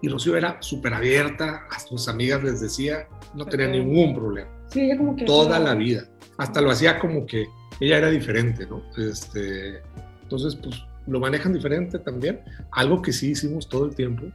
[0.01, 4.49] Y Rocío era súper abierta, a sus amigas les decía, no tenía ningún problema.
[4.69, 5.25] Sí, ella como que...
[5.25, 6.05] Toda la vida.
[6.37, 7.47] Hasta lo hacía como que
[7.81, 8.83] ella era diferente, ¿no?
[8.97, 9.83] Este,
[10.23, 12.41] entonces, pues lo manejan diferente también.
[12.71, 14.27] Algo que sí hicimos todo el tiempo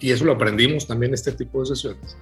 [0.00, 2.16] y eso lo aprendimos también en este tipo de sesiones,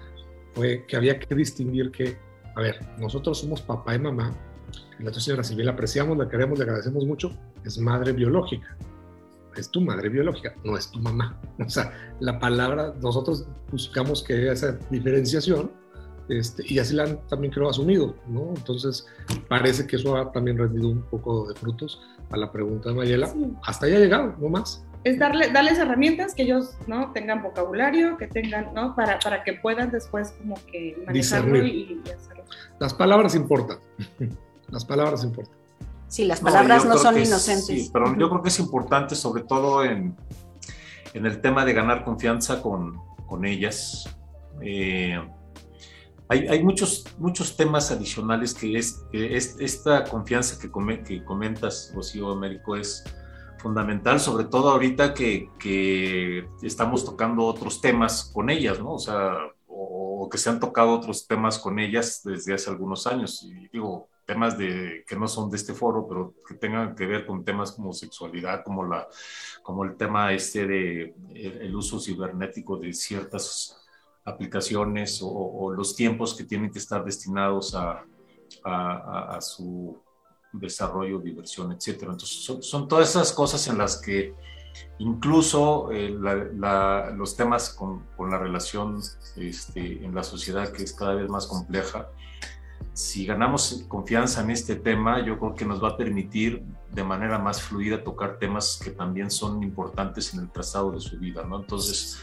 [0.55, 2.16] fue que había que distinguir que,
[2.55, 4.34] a ver, nosotros somos papá y mamá,
[4.99, 8.76] la otra señora Silvia la apreciamos, la queremos, le agradecemos mucho, es madre biológica.
[9.57, 11.38] Es tu madre biológica, no es tu mamá.
[11.64, 15.70] O sea, la palabra, nosotros buscamos que haya esa diferenciación
[16.28, 18.55] este, y así la han también creo asumido, ¿no?
[18.57, 19.07] Entonces,
[19.49, 23.32] parece que eso ha también rendido un poco de frutos a la pregunta de Mayela.
[23.64, 27.12] Hasta ahí ha llegado, no más es darle, darles herramientas que ellos ¿no?
[27.12, 28.95] tengan vocabulario, que tengan, ¿no?
[28.95, 32.45] Para, para que puedan después como que manejarlo y, hacerlo.
[32.78, 33.78] Las palabras importan.
[34.72, 35.54] Las palabras importan.
[36.08, 37.64] Sí, las palabras no, son inocentes.
[37.66, 40.16] sí, pero yo creo que es importante, sobre todo en,
[41.14, 44.08] en el tema de ganar confianza con, con ellas.
[44.60, 45.18] Eh,
[46.28, 50.70] hay, hay, muchos, muchos temas adicionales que es, es esta confianza que,
[51.04, 53.04] que comentas, Rocío Américo, es
[53.58, 58.94] fundamental, sobre todo ahorita que, que, estamos tocando otros temas con ellas, ¿no?
[58.94, 59.36] O sea,
[59.68, 63.42] o, que se han tocado otros temas con ellas desde hace algunos años.
[63.42, 67.26] Y digo, temas de, que no son de este foro, pero que tengan que ver
[67.26, 69.08] con temas como sexualidad, como, la,
[69.62, 73.84] como el tema este de el, uso cibernético de ciertas
[74.24, 78.04] aplicaciones o, los tiempos que tienen que estar destinados a,
[78.64, 80.00] a, a su
[80.52, 82.12] desarrollo, diversión, etcétera.
[82.12, 84.34] Entonces, son, todas esas cosas en las que
[84.98, 89.00] incluso eh, los temas con, la relación
[89.36, 92.08] este, en la sociedad, que es cada vez más compleja,
[92.93, 97.39] si ganamos confianza en este tema, yo creo que nos va a permitir de manera
[97.39, 101.61] más fluida tocar temas que también son importantes en el trazado de su vida, ¿no?
[101.61, 102.20] Entonces,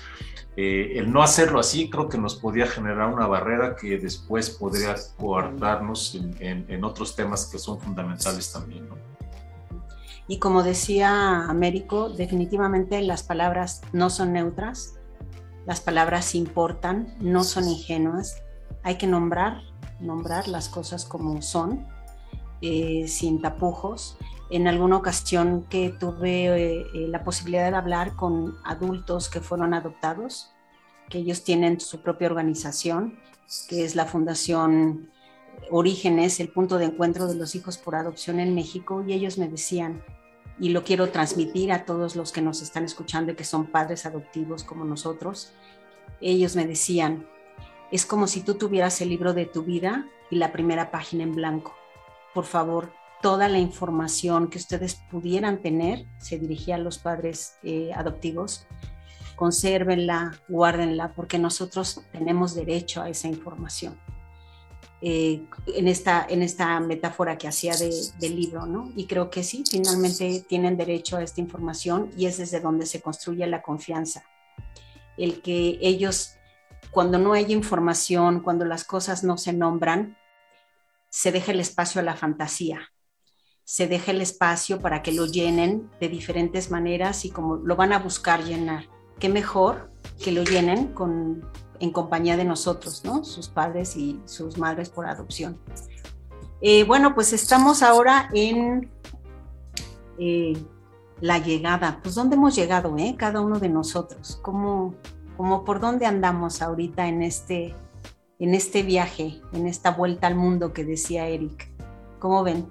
[0.55, 4.95] eh, el no hacerlo así creo que nos podría generar una barrera que después podría
[5.17, 8.89] coartarnos en, otros temas que son fundamentales también.
[10.27, 14.95] Y como decía Américo, definitivamente las palabras no son neutras,
[15.65, 18.43] las palabras importan, no son ingenuas,
[18.83, 19.61] hay que nombrar,
[19.99, 21.87] nombrar las cosas como son,
[22.61, 24.17] eh, sin tapujos.
[24.49, 30.51] En alguna ocasión que tuve eh, la posibilidad de hablar con adultos que fueron adoptados,
[31.09, 33.19] que ellos tienen su propia organización,
[33.67, 35.09] que es la Fundación
[35.71, 39.47] Orígenes, el punto de encuentro de los hijos por adopción en México, y ellos me
[39.47, 40.03] decían,
[40.59, 44.05] y lo quiero transmitir a todos los que nos están escuchando y que son padres
[44.05, 45.53] adoptivos como nosotros,
[46.21, 47.25] ellos me decían,
[47.91, 51.35] es como si tú tuvieras el libro de tu vida y la primera página en
[51.35, 51.75] blanco.
[52.33, 57.91] Por favor, toda la información que ustedes pudieran tener, se dirigía a los padres eh,
[57.93, 58.65] adoptivos,
[59.35, 63.97] consérvenla, guárdenla, porque nosotros tenemos derecho a esa información.
[65.01, 68.91] Eh, en, esta, en esta metáfora que hacía del libro, ¿no?
[68.97, 72.99] Y creo que sí, finalmente tienen derecho a esta información y es desde donde se
[72.99, 74.23] construye la confianza.
[75.15, 76.35] El que ellos,
[76.91, 80.17] cuando no hay información, cuando las cosas no se nombran,
[81.09, 82.89] se deja el espacio a la fantasía
[83.69, 87.93] se deja el espacio para que lo llenen de diferentes maneras y como lo van
[87.93, 88.85] a buscar llenar.
[89.19, 89.91] Qué mejor
[90.23, 91.47] que lo llenen con,
[91.79, 93.23] en compañía de nosotros, ¿no?
[93.23, 95.59] Sus padres y sus madres por adopción.
[96.61, 98.89] Eh, bueno, pues estamos ahora en
[100.17, 100.57] eh,
[101.21, 101.99] la llegada.
[102.01, 103.13] Pues ¿dónde hemos llegado, eh?
[103.19, 104.39] Cada uno de nosotros.
[104.41, 104.95] ¿Cómo,
[105.39, 107.73] cómo por dónde andamos ahorita en este,
[108.39, 111.71] en este viaje, en esta vuelta al mundo que decía Eric?
[112.19, 112.67] ¿Cómo ven?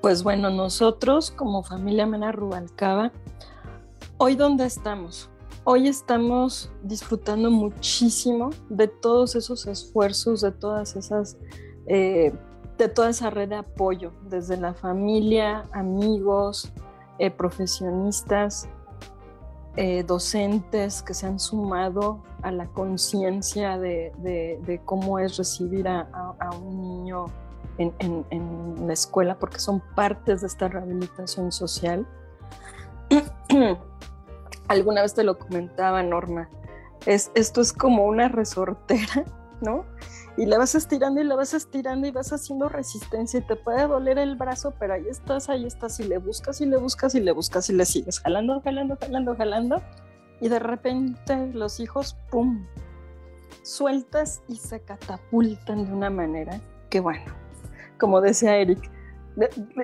[0.00, 3.12] Pues bueno, nosotros como familia Mena Rubalcaba,
[4.16, 5.28] hoy dónde estamos?
[5.64, 11.36] Hoy estamos disfrutando muchísimo de todos esos esfuerzos, de todas esas,
[11.88, 12.32] eh,
[12.78, 16.72] de toda esa red de apoyo, desde la familia, amigos,
[17.18, 18.66] eh, profesionistas,
[19.76, 26.80] eh, docentes que se han sumado a la conciencia de, cómo es recibir a un
[26.80, 27.26] niño
[27.78, 32.06] en, la escuela porque son partes de esta rehabilitación social.
[34.68, 36.48] Alguna vez te lo comentaba Norma,
[37.04, 39.24] es, esto es como una resortera,
[39.60, 39.84] ¿no?
[40.36, 43.86] Y la vas estirando y la vas estirando y vas haciendo resistencia y te puede
[43.86, 47.20] doler el brazo, pero ahí estás, ahí estás y le buscas y le buscas y
[47.20, 49.82] le buscas y le sigues jalando, jalando, jalando, jalando.
[50.40, 52.66] Y de repente los hijos, ¡pum!,
[53.62, 56.60] sueltas y se catapultan de una manera
[56.90, 57.24] que, bueno,
[57.98, 58.90] como decía Eric,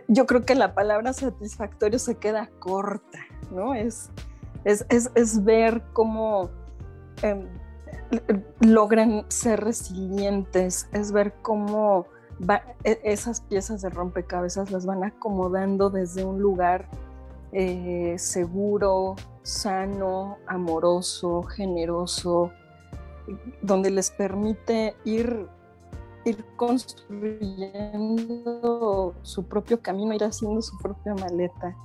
[0.09, 3.18] yo creo que la palabra satisfactorio se queda corta,
[3.50, 3.74] ¿no?
[3.74, 4.11] Es,
[4.64, 6.50] es, ver cómo
[7.22, 7.48] em,
[8.60, 12.06] logran ser resilientes, es ver cómo
[12.84, 16.88] e, esas piezas de rompecabezas las van acomodando desde un lugar
[17.52, 22.50] eh, seguro, sano, amoroso, generoso,
[23.60, 25.48] donde les permite ir
[26.24, 31.76] ir construyendo su propio camino, ir haciendo su propia maleta.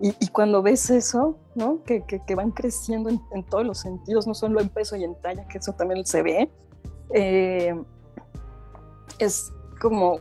[0.00, 1.82] Y, cuando ves eso, ¿no?
[1.84, 5.46] Que, que, van creciendo en, todos los sentidos, no solo en peso y en talla,
[5.46, 6.50] que eso también se ve,
[7.14, 7.80] eh,
[9.20, 10.18] es como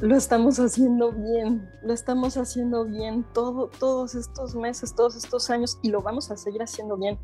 [0.00, 5.78] lo, estamos haciendo bien, lo estamos haciendo bien todo, todos estos meses, todos estos años
[5.82, 7.18] y lo vamos a seguir haciendo bien.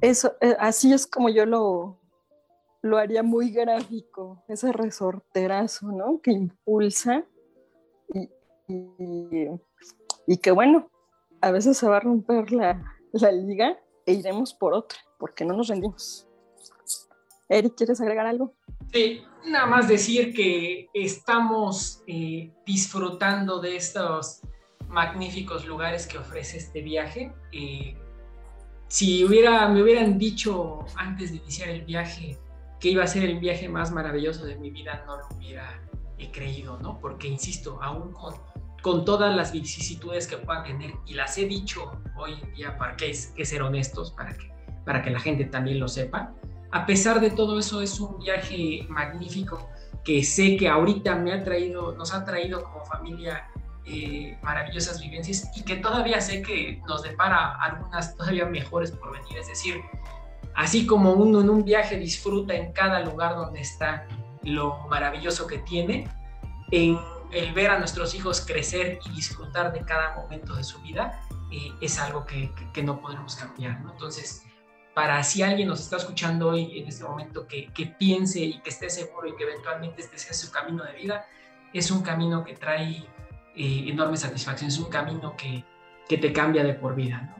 [0.00, 2.00] Eso, eh, así es como yo lo,
[2.80, 6.20] lo haría muy gráfico, ese resorterazo, ¿no?
[6.22, 7.24] Que impulsa
[8.14, 8.30] y,
[8.68, 9.48] y,
[10.38, 10.90] que bueno,
[11.40, 12.82] a veces se va a romper la,
[13.32, 16.26] liga e iremos por otra, porque no nos rendimos.
[17.48, 18.54] Eric, ¿quieres agregar algo?
[18.92, 24.42] Sí, nada más decir que estamos eh, disfrutando de estos
[24.88, 27.32] magníficos lugares que ofrece este viaje.
[27.52, 27.96] Eh,
[28.86, 32.38] si hubiera, me hubieran dicho antes de iniciar el viaje
[32.78, 35.80] que iba a ser el viaje más maravilloso de mi vida, no lo hubiera
[36.32, 37.00] creído, ¿no?
[37.00, 38.34] Porque, insisto, aún con,
[38.82, 42.96] con todas las vicisitudes que puedan tener, y las he dicho hoy en día para
[42.96, 44.50] que, que ser honestos, para que,
[44.84, 46.32] para que la gente también lo sepa,
[46.72, 49.68] a pesar de todo eso es un viaje magnífico
[50.04, 53.48] que sé que ahorita me ha traído, nos ha traído como familia
[53.84, 59.36] eh, maravillosas vivencias y que todavía sé que nos depara algunas todavía mejores por venir.
[59.38, 59.80] Es decir,
[60.54, 64.06] Así como uno en un viaje disfruta en cada lugar donde está
[64.42, 66.08] lo maravilloso que tiene,
[66.70, 66.98] en
[67.32, 71.72] el ver a nuestros hijos crecer y disfrutar de cada momento de su vida eh,
[71.80, 72.50] es algo que,
[72.82, 73.80] no podemos cambiar.
[73.90, 74.44] Entonces,
[74.94, 78.90] para si alguien nos está escuchando hoy en este momento que, piense y que esté
[78.90, 81.26] seguro y que eventualmente este sea su camino de vida,
[81.72, 83.04] es un camino que trae
[83.56, 85.64] eh, enorme satisfacción, es un camino que,
[86.08, 87.36] que te cambia de por vida.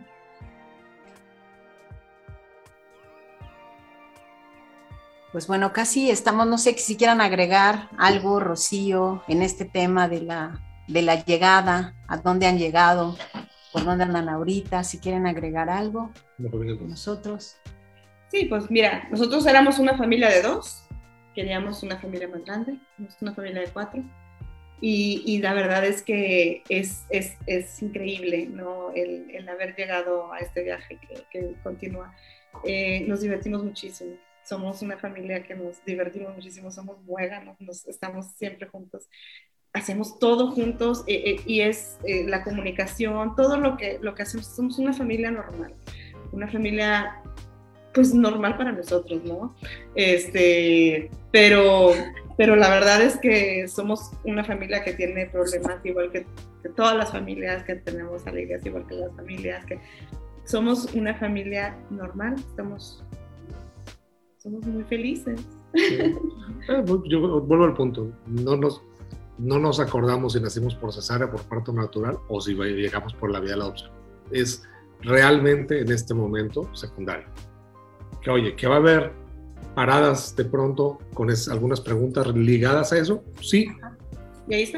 [5.32, 10.22] Pues bueno, casi estamos, no sé si quieran agregar algo, Rocío, en este tema de
[10.22, 13.16] la, de la llegada, a dónde han llegado,
[13.72, 16.10] por dónde andan ahorita, si quieren agregar algo.
[16.36, 17.58] Nosotros.
[18.26, 20.88] Sí, pues mira, nosotros éramos una familia de dos,
[21.32, 22.80] queríamos una familia más grande,
[23.20, 24.02] una familia de cuatro.
[24.80, 28.90] Y, y la verdad es que es, es, es increíble ¿no?
[28.94, 32.12] el, el, haber llegado a este viaje que, que continúa.
[32.64, 34.16] Eh, nos divertimos muchísimo
[34.50, 39.08] somos una familia que nos divertimos muchísimo, somos muéganos, nos, estamos siempre juntos,
[39.72, 44.24] hacemos todo juntos eh, eh, y es eh, la comunicación, todo lo que, lo que
[44.24, 45.72] hacemos, somos una familia normal,
[46.32, 47.22] una familia
[47.94, 49.54] pues normal para nosotros, ¿no?
[49.94, 51.92] Este, pero,
[52.36, 56.26] pero la verdad es que somos una familia que tiene problemas igual que,
[56.60, 59.78] que todas las familias, que tenemos alegrías igual que las familias, que
[60.44, 63.04] somos una familia normal, estamos
[64.42, 65.40] somos muy felices.
[66.68, 68.10] Eh, pues, yo vuelvo al punto.
[68.26, 68.82] No nos,
[69.38, 73.40] no nos acordamos si nacimos por cesárea, por parto natural o si llegamos por la
[73.40, 73.90] vía de la adopción.
[74.30, 74.62] Es
[75.00, 77.26] realmente en este momento secundario.
[78.20, 79.12] Que oye, que va a haber
[79.74, 83.68] paradas de pronto con algunas preguntas ligadas a eso, sí.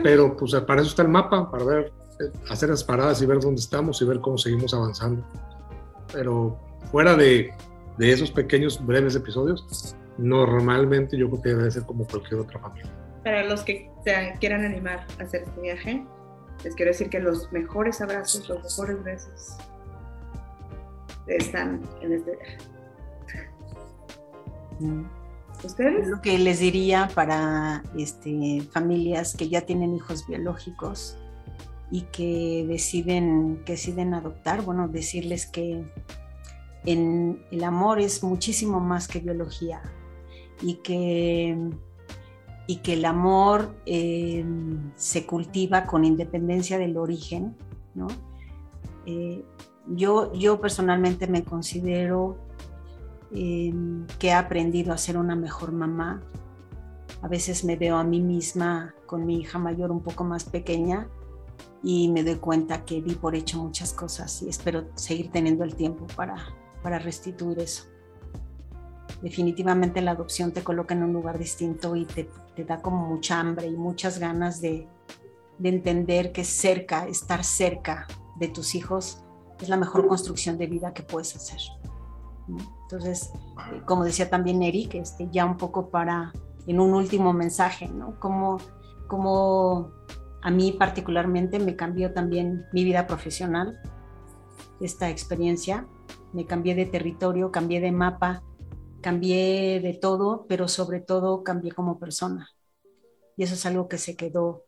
[0.03, 3.41] Pero pues para eso está el mapa, para ver, eh, hacer las paradas y ver
[3.41, 5.25] dónde estamos y ver cómo seguimos avanzando.
[6.13, 6.59] Pero
[6.91, 7.53] fuera de,
[7.99, 12.91] de esos pequeños breves episodios, normalmente yo creo que debe ser como cualquier otra familia.
[13.25, 16.05] Para los que se quieran animar a hacer este viaje,
[16.65, 19.57] les quiero decir que los mejores abrazos, los mejores besos
[21.27, 22.59] están en este viaje.
[24.81, 25.05] Mm.
[25.65, 26.09] ¿Ustedes?
[26.09, 31.17] Lo que les diría para este, familias que ya tienen hijos biológicos
[31.93, 35.85] y que deciden, que deciden adoptar, bueno, decirles que
[36.85, 39.83] el amor es muchísimo más que biología
[40.63, 41.57] y que,
[42.67, 44.45] y que el amor eh,
[44.95, 47.57] se cultiva con independencia del origen,
[47.95, 48.07] ¿no?
[49.05, 49.45] Eh,
[49.89, 52.39] yo, yo personalmente me considero
[53.33, 53.75] eh,
[54.19, 56.23] que he aprendido a ser una mejor mamá.
[57.21, 61.09] A veces me veo a mí misma con mi hija mayor un poco más pequeña
[61.83, 65.75] y me doy cuenta que di por hecho muchas cosas y espero seguir teniendo el
[65.75, 66.37] tiempo para,
[66.83, 67.85] para restituir eso.
[69.23, 72.29] Definitivamente la adopción te coloca en un lugar distinto y te,
[72.65, 74.89] da como mucha hambre y muchas ganas de,
[75.59, 78.07] de entender que cerca, estar cerca
[78.37, 79.23] de tus hijos
[79.61, 81.61] es la mejor construcción de vida que puedes hacer.
[82.83, 83.31] Entonces,
[83.73, 86.33] eh, como decía también Eric, este, ya un poco para,
[86.67, 88.19] en un último mensaje, ¿no?
[88.19, 88.59] Como,
[89.07, 89.91] como
[90.43, 93.81] a mí particularmente me cambió también mi vida profesional,
[94.81, 95.87] esta experiencia,
[96.33, 98.43] me cambié de territorio, cambié de mapa,
[99.01, 102.51] cambié de todo, pero sobre todo cambié como persona.
[103.37, 104.65] Y eso es algo que se quedó,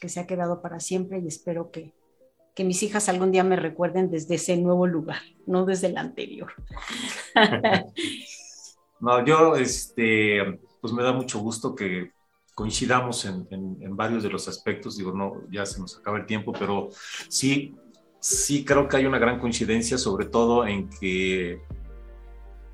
[0.00, 1.94] que se ha quedado para siempre y espero que,
[2.54, 6.52] que mis hijas algún día me recuerden desde ese nuevo lugar, no desde el anterior.
[9.00, 12.12] no, yo, este, pues me da mucho gusto que
[12.54, 14.96] coincidamos en, en, varios de los aspectos.
[14.96, 16.88] Digo, no, ya se nos acaba el tiempo, pero
[17.28, 17.76] sí,
[18.20, 21.60] sí creo que hay una gran coincidencia, sobre todo en que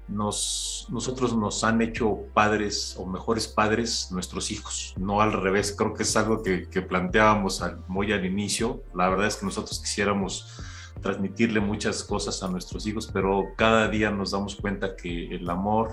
[0.09, 5.75] nos, nosotros nos han hecho padres o mejores padres nuestros hijos, no al revés.
[5.77, 8.83] Creo que es algo que, planteábamos muy al inicio.
[8.95, 10.61] La verdad es que nosotros quisiéramos
[11.01, 15.93] transmitirle muchas cosas a nuestros hijos, pero cada día nos damos cuenta que el amor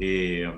[0.00, 0.52] eh,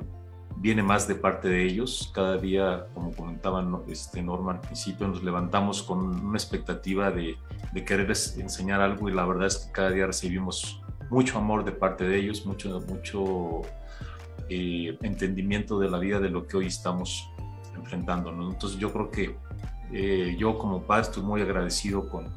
[0.57, 2.11] viene más de parte de ellos.
[2.15, 7.37] Cada día, como comentaba este Norma al principio, nos levantamos con una expectativa de,
[7.73, 11.73] de quererles enseñar algo y la verdad es que cada día recibimos mucho amor de
[11.73, 13.63] parte de ellos, mucho, mucho
[14.49, 17.31] eh, entendimiento de la vida de lo que hoy estamos
[17.75, 18.31] enfrentando.
[18.31, 19.37] Entonces yo creo que
[19.93, 22.29] eh, yo como padre estoy muy agradecido con,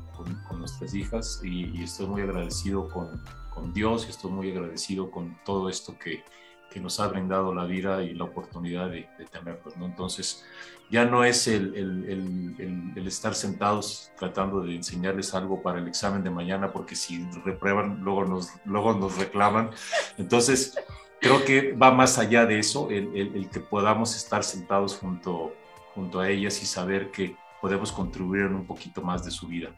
[0.47, 5.37] con, nuestras hijas y, estoy muy agradecido con, con, Dios y estoy muy agradecido con
[5.45, 6.23] todo esto que,
[6.69, 9.73] que nos ha brindado la vida y la oportunidad de, de tenerlos.
[9.81, 10.45] Entonces
[10.89, 16.23] ya no es el, el, el, estar sentados tratando de enseñarles algo para el examen
[16.23, 19.69] de mañana, porque si reprueban, luego nos, luego nos reclaman.
[20.17, 20.75] Entonces,
[21.21, 25.53] creo que va más allá de eso, el, que podamos estar sentados junto,
[25.93, 29.69] junto a ellas y saber que podemos contribuir en un poquito más de su vida.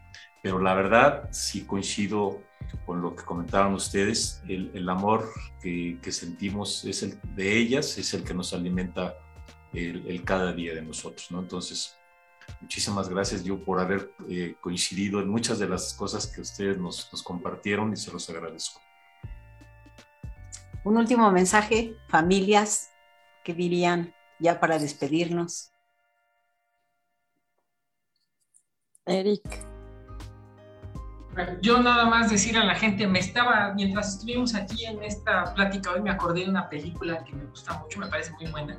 [0.42, 2.42] Pero la verdad, sí coincido
[2.86, 5.30] con lo que comentaban ustedes, el, amor
[5.62, 9.16] que, que sentimos es el de ellas, es el que nos alimenta
[9.74, 11.39] el, cada día de nosotros, ¿no?
[11.39, 11.96] Entonces,
[12.60, 17.10] muchísimas gracias yo por haber eh, coincidido en muchas de las cosas que ustedes nos,
[17.12, 18.82] nos compartieron y se los agradezco.
[20.84, 22.92] Un último mensaje, familias,
[23.44, 25.72] ¿qué dirían ya para despedirnos?
[29.06, 29.70] Eric.
[31.62, 35.92] Yo nada más decir a la gente, me estaba, mientras estuvimos aquí en esta plática
[35.92, 38.78] hoy, me acordé de una película que me gusta mucho, me parece muy buena,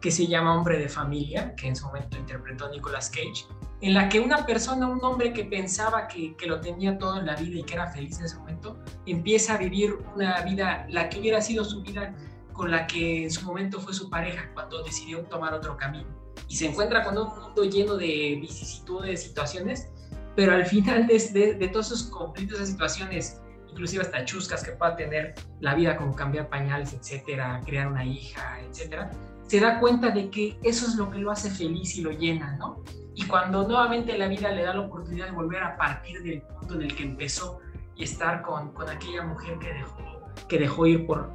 [0.00, 3.46] que se llama Hombre de Familia, que en su momento interpretó Nicolas Cage,
[3.80, 7.26] en la que una persona, un hombre que pensaba que, que, lo tenía todo en
[7.26, 8.76] la vida y que era feliz en ese momento,
[9.06, 12.14] empieza a vivir una vida, la que hubiera sido su vida
[12.52, 16.08] con la que en su momento fue su pareja cuando decidió tomar otro camino.
[16.48, 19.90] Y se encuentra con un mundo lleno de vicisitudes, situaciones,
[20.38, 24.70] pero al final de, de, de todos esos conflictos, esas situaciones, inclusive hasta chuscas que
[24.70, 29.10] pueda tener la vida, como cambiar pañales, etcétera, crear una hija, etcétera,
[29.48, 32.56] se da cuenta de que eso es lo que lo hace feliz y lo llena,
[32.56, 32.84] ¿no?
[33.16, 36.76] Y cuando nuevamente la vida le da la oportunidad de volver a partir del punto
[36.76, 37.58] en el que empezó
[37.96, 41.32] y estar con, con aquella mujer que dejó, que dejó ir por,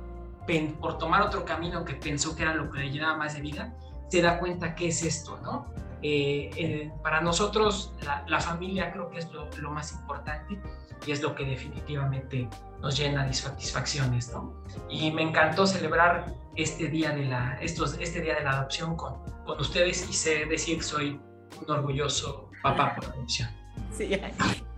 [0.79, 3.75] por tomar otro camino que pensó que era lo que le llenaba más de vida,
[4.07, 5.65] se da cuenta que es esto, ¿no?
[6.05, 7.93] Eh, eh, para nosotros
[8.27, 10.59] la, familia creo que es lo, lo, más importante
[11.07, 12.49] y es lo que definitivamente
[12.81, 14.61] nos llena de satisfacciones, ¿no?
[14.89, 16.25] Y me encantó celebrar
[16.57, 19.13] este día de la, estos, este día de la adopción con,
[19.45, 21.21] con ustedes y sé decir soy
[21.61, 23.49] un orgulloso papá por adopción.
[23.93, 24.19] Sí,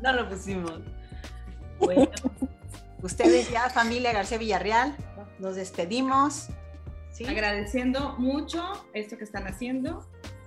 [0.01, 0.79] no lo pusimos.
[1.79, 2.07] Bueno,
[3.01, 4.95] ustedes ya, familia García Villarreal,
[5.39, 6.49] nos despedimos.
[7.11, 7.25] ¿sí?
[7.25, 10.05] Agradeciendo mucho esto que están haciendo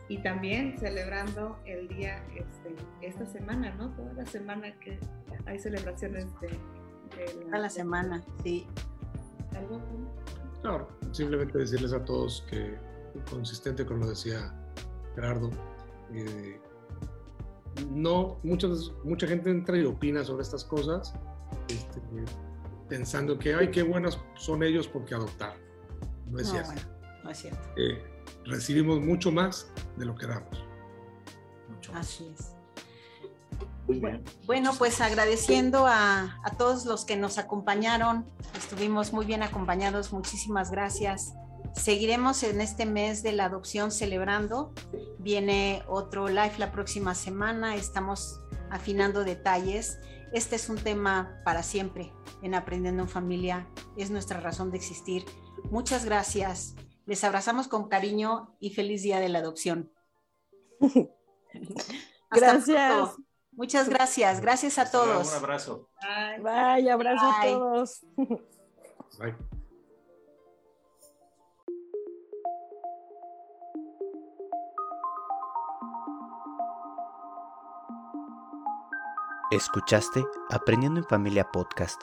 [0.08, 3.90] y también celebrando el día, este, esta semana, ¿no?
[3.90, 4.98] Toda la semana que
[5.46, 6.48] hay celebraciones de...
[7.44, 8.66] Toda la semana, sí.
[9.56, 9.80] ¿Algo?
[10.64, 12.76] No, simplemente decirles a todos que,
[13.30, 14.52] consistente con lo decía
[15.14, 15.50] Gerardo,
[16.12, 16.60] eh,
[17.90, 21.14] no, muchas, mucha gente entra y opina sobre estas cosas,
[21.68, 22.00] este,
[22.88, 25.54] pensando que, ay, qué buenas son ellos porque adoptar.
[26.30, 26.72] No es cierto.
[27.24, 27.60] no es cierto.
[27.76, 28.02] Eh,
[28.48, 30.64] recibimos mucho más de lo que damos.
[31.94, 32.52] Así es.
[34.46, 40.70] Bueno, pues agradeciendo a, a, todos los que nos acompañaron, estuvimos muy bien acompañados, muchísimas
[40.70, 41.32] gracias.
[41.74, 44.74] Seguiremos en este mes de la adopción celebrando.
[45.18, 48.40] Viene otro live la próxima semana, estamos
[48.70, 49.98] afinando detalles.
[50.32, 55.24] Este es un tema para siempre en Aprendiendo en Familia, es nuestra razón de existir.
[55.70, 56.74] Muchas gracias.
[57.08, 59.90] Les abrazamos con cariño y feliz día de la adopción.
[62.30, 63.16] gracias.
[63.52, 64.42] Muchas gracias.
[64.42, 65.30] Gracias a todos.
[65.30, 65.88] Un abrazo.
[66.02, 68.02] Bye, Bye abrazo a todos.
[69.18, 69.34] Bye.
[79.50, 82.02] Escuchaste Aprendiendo en Familia Podcast.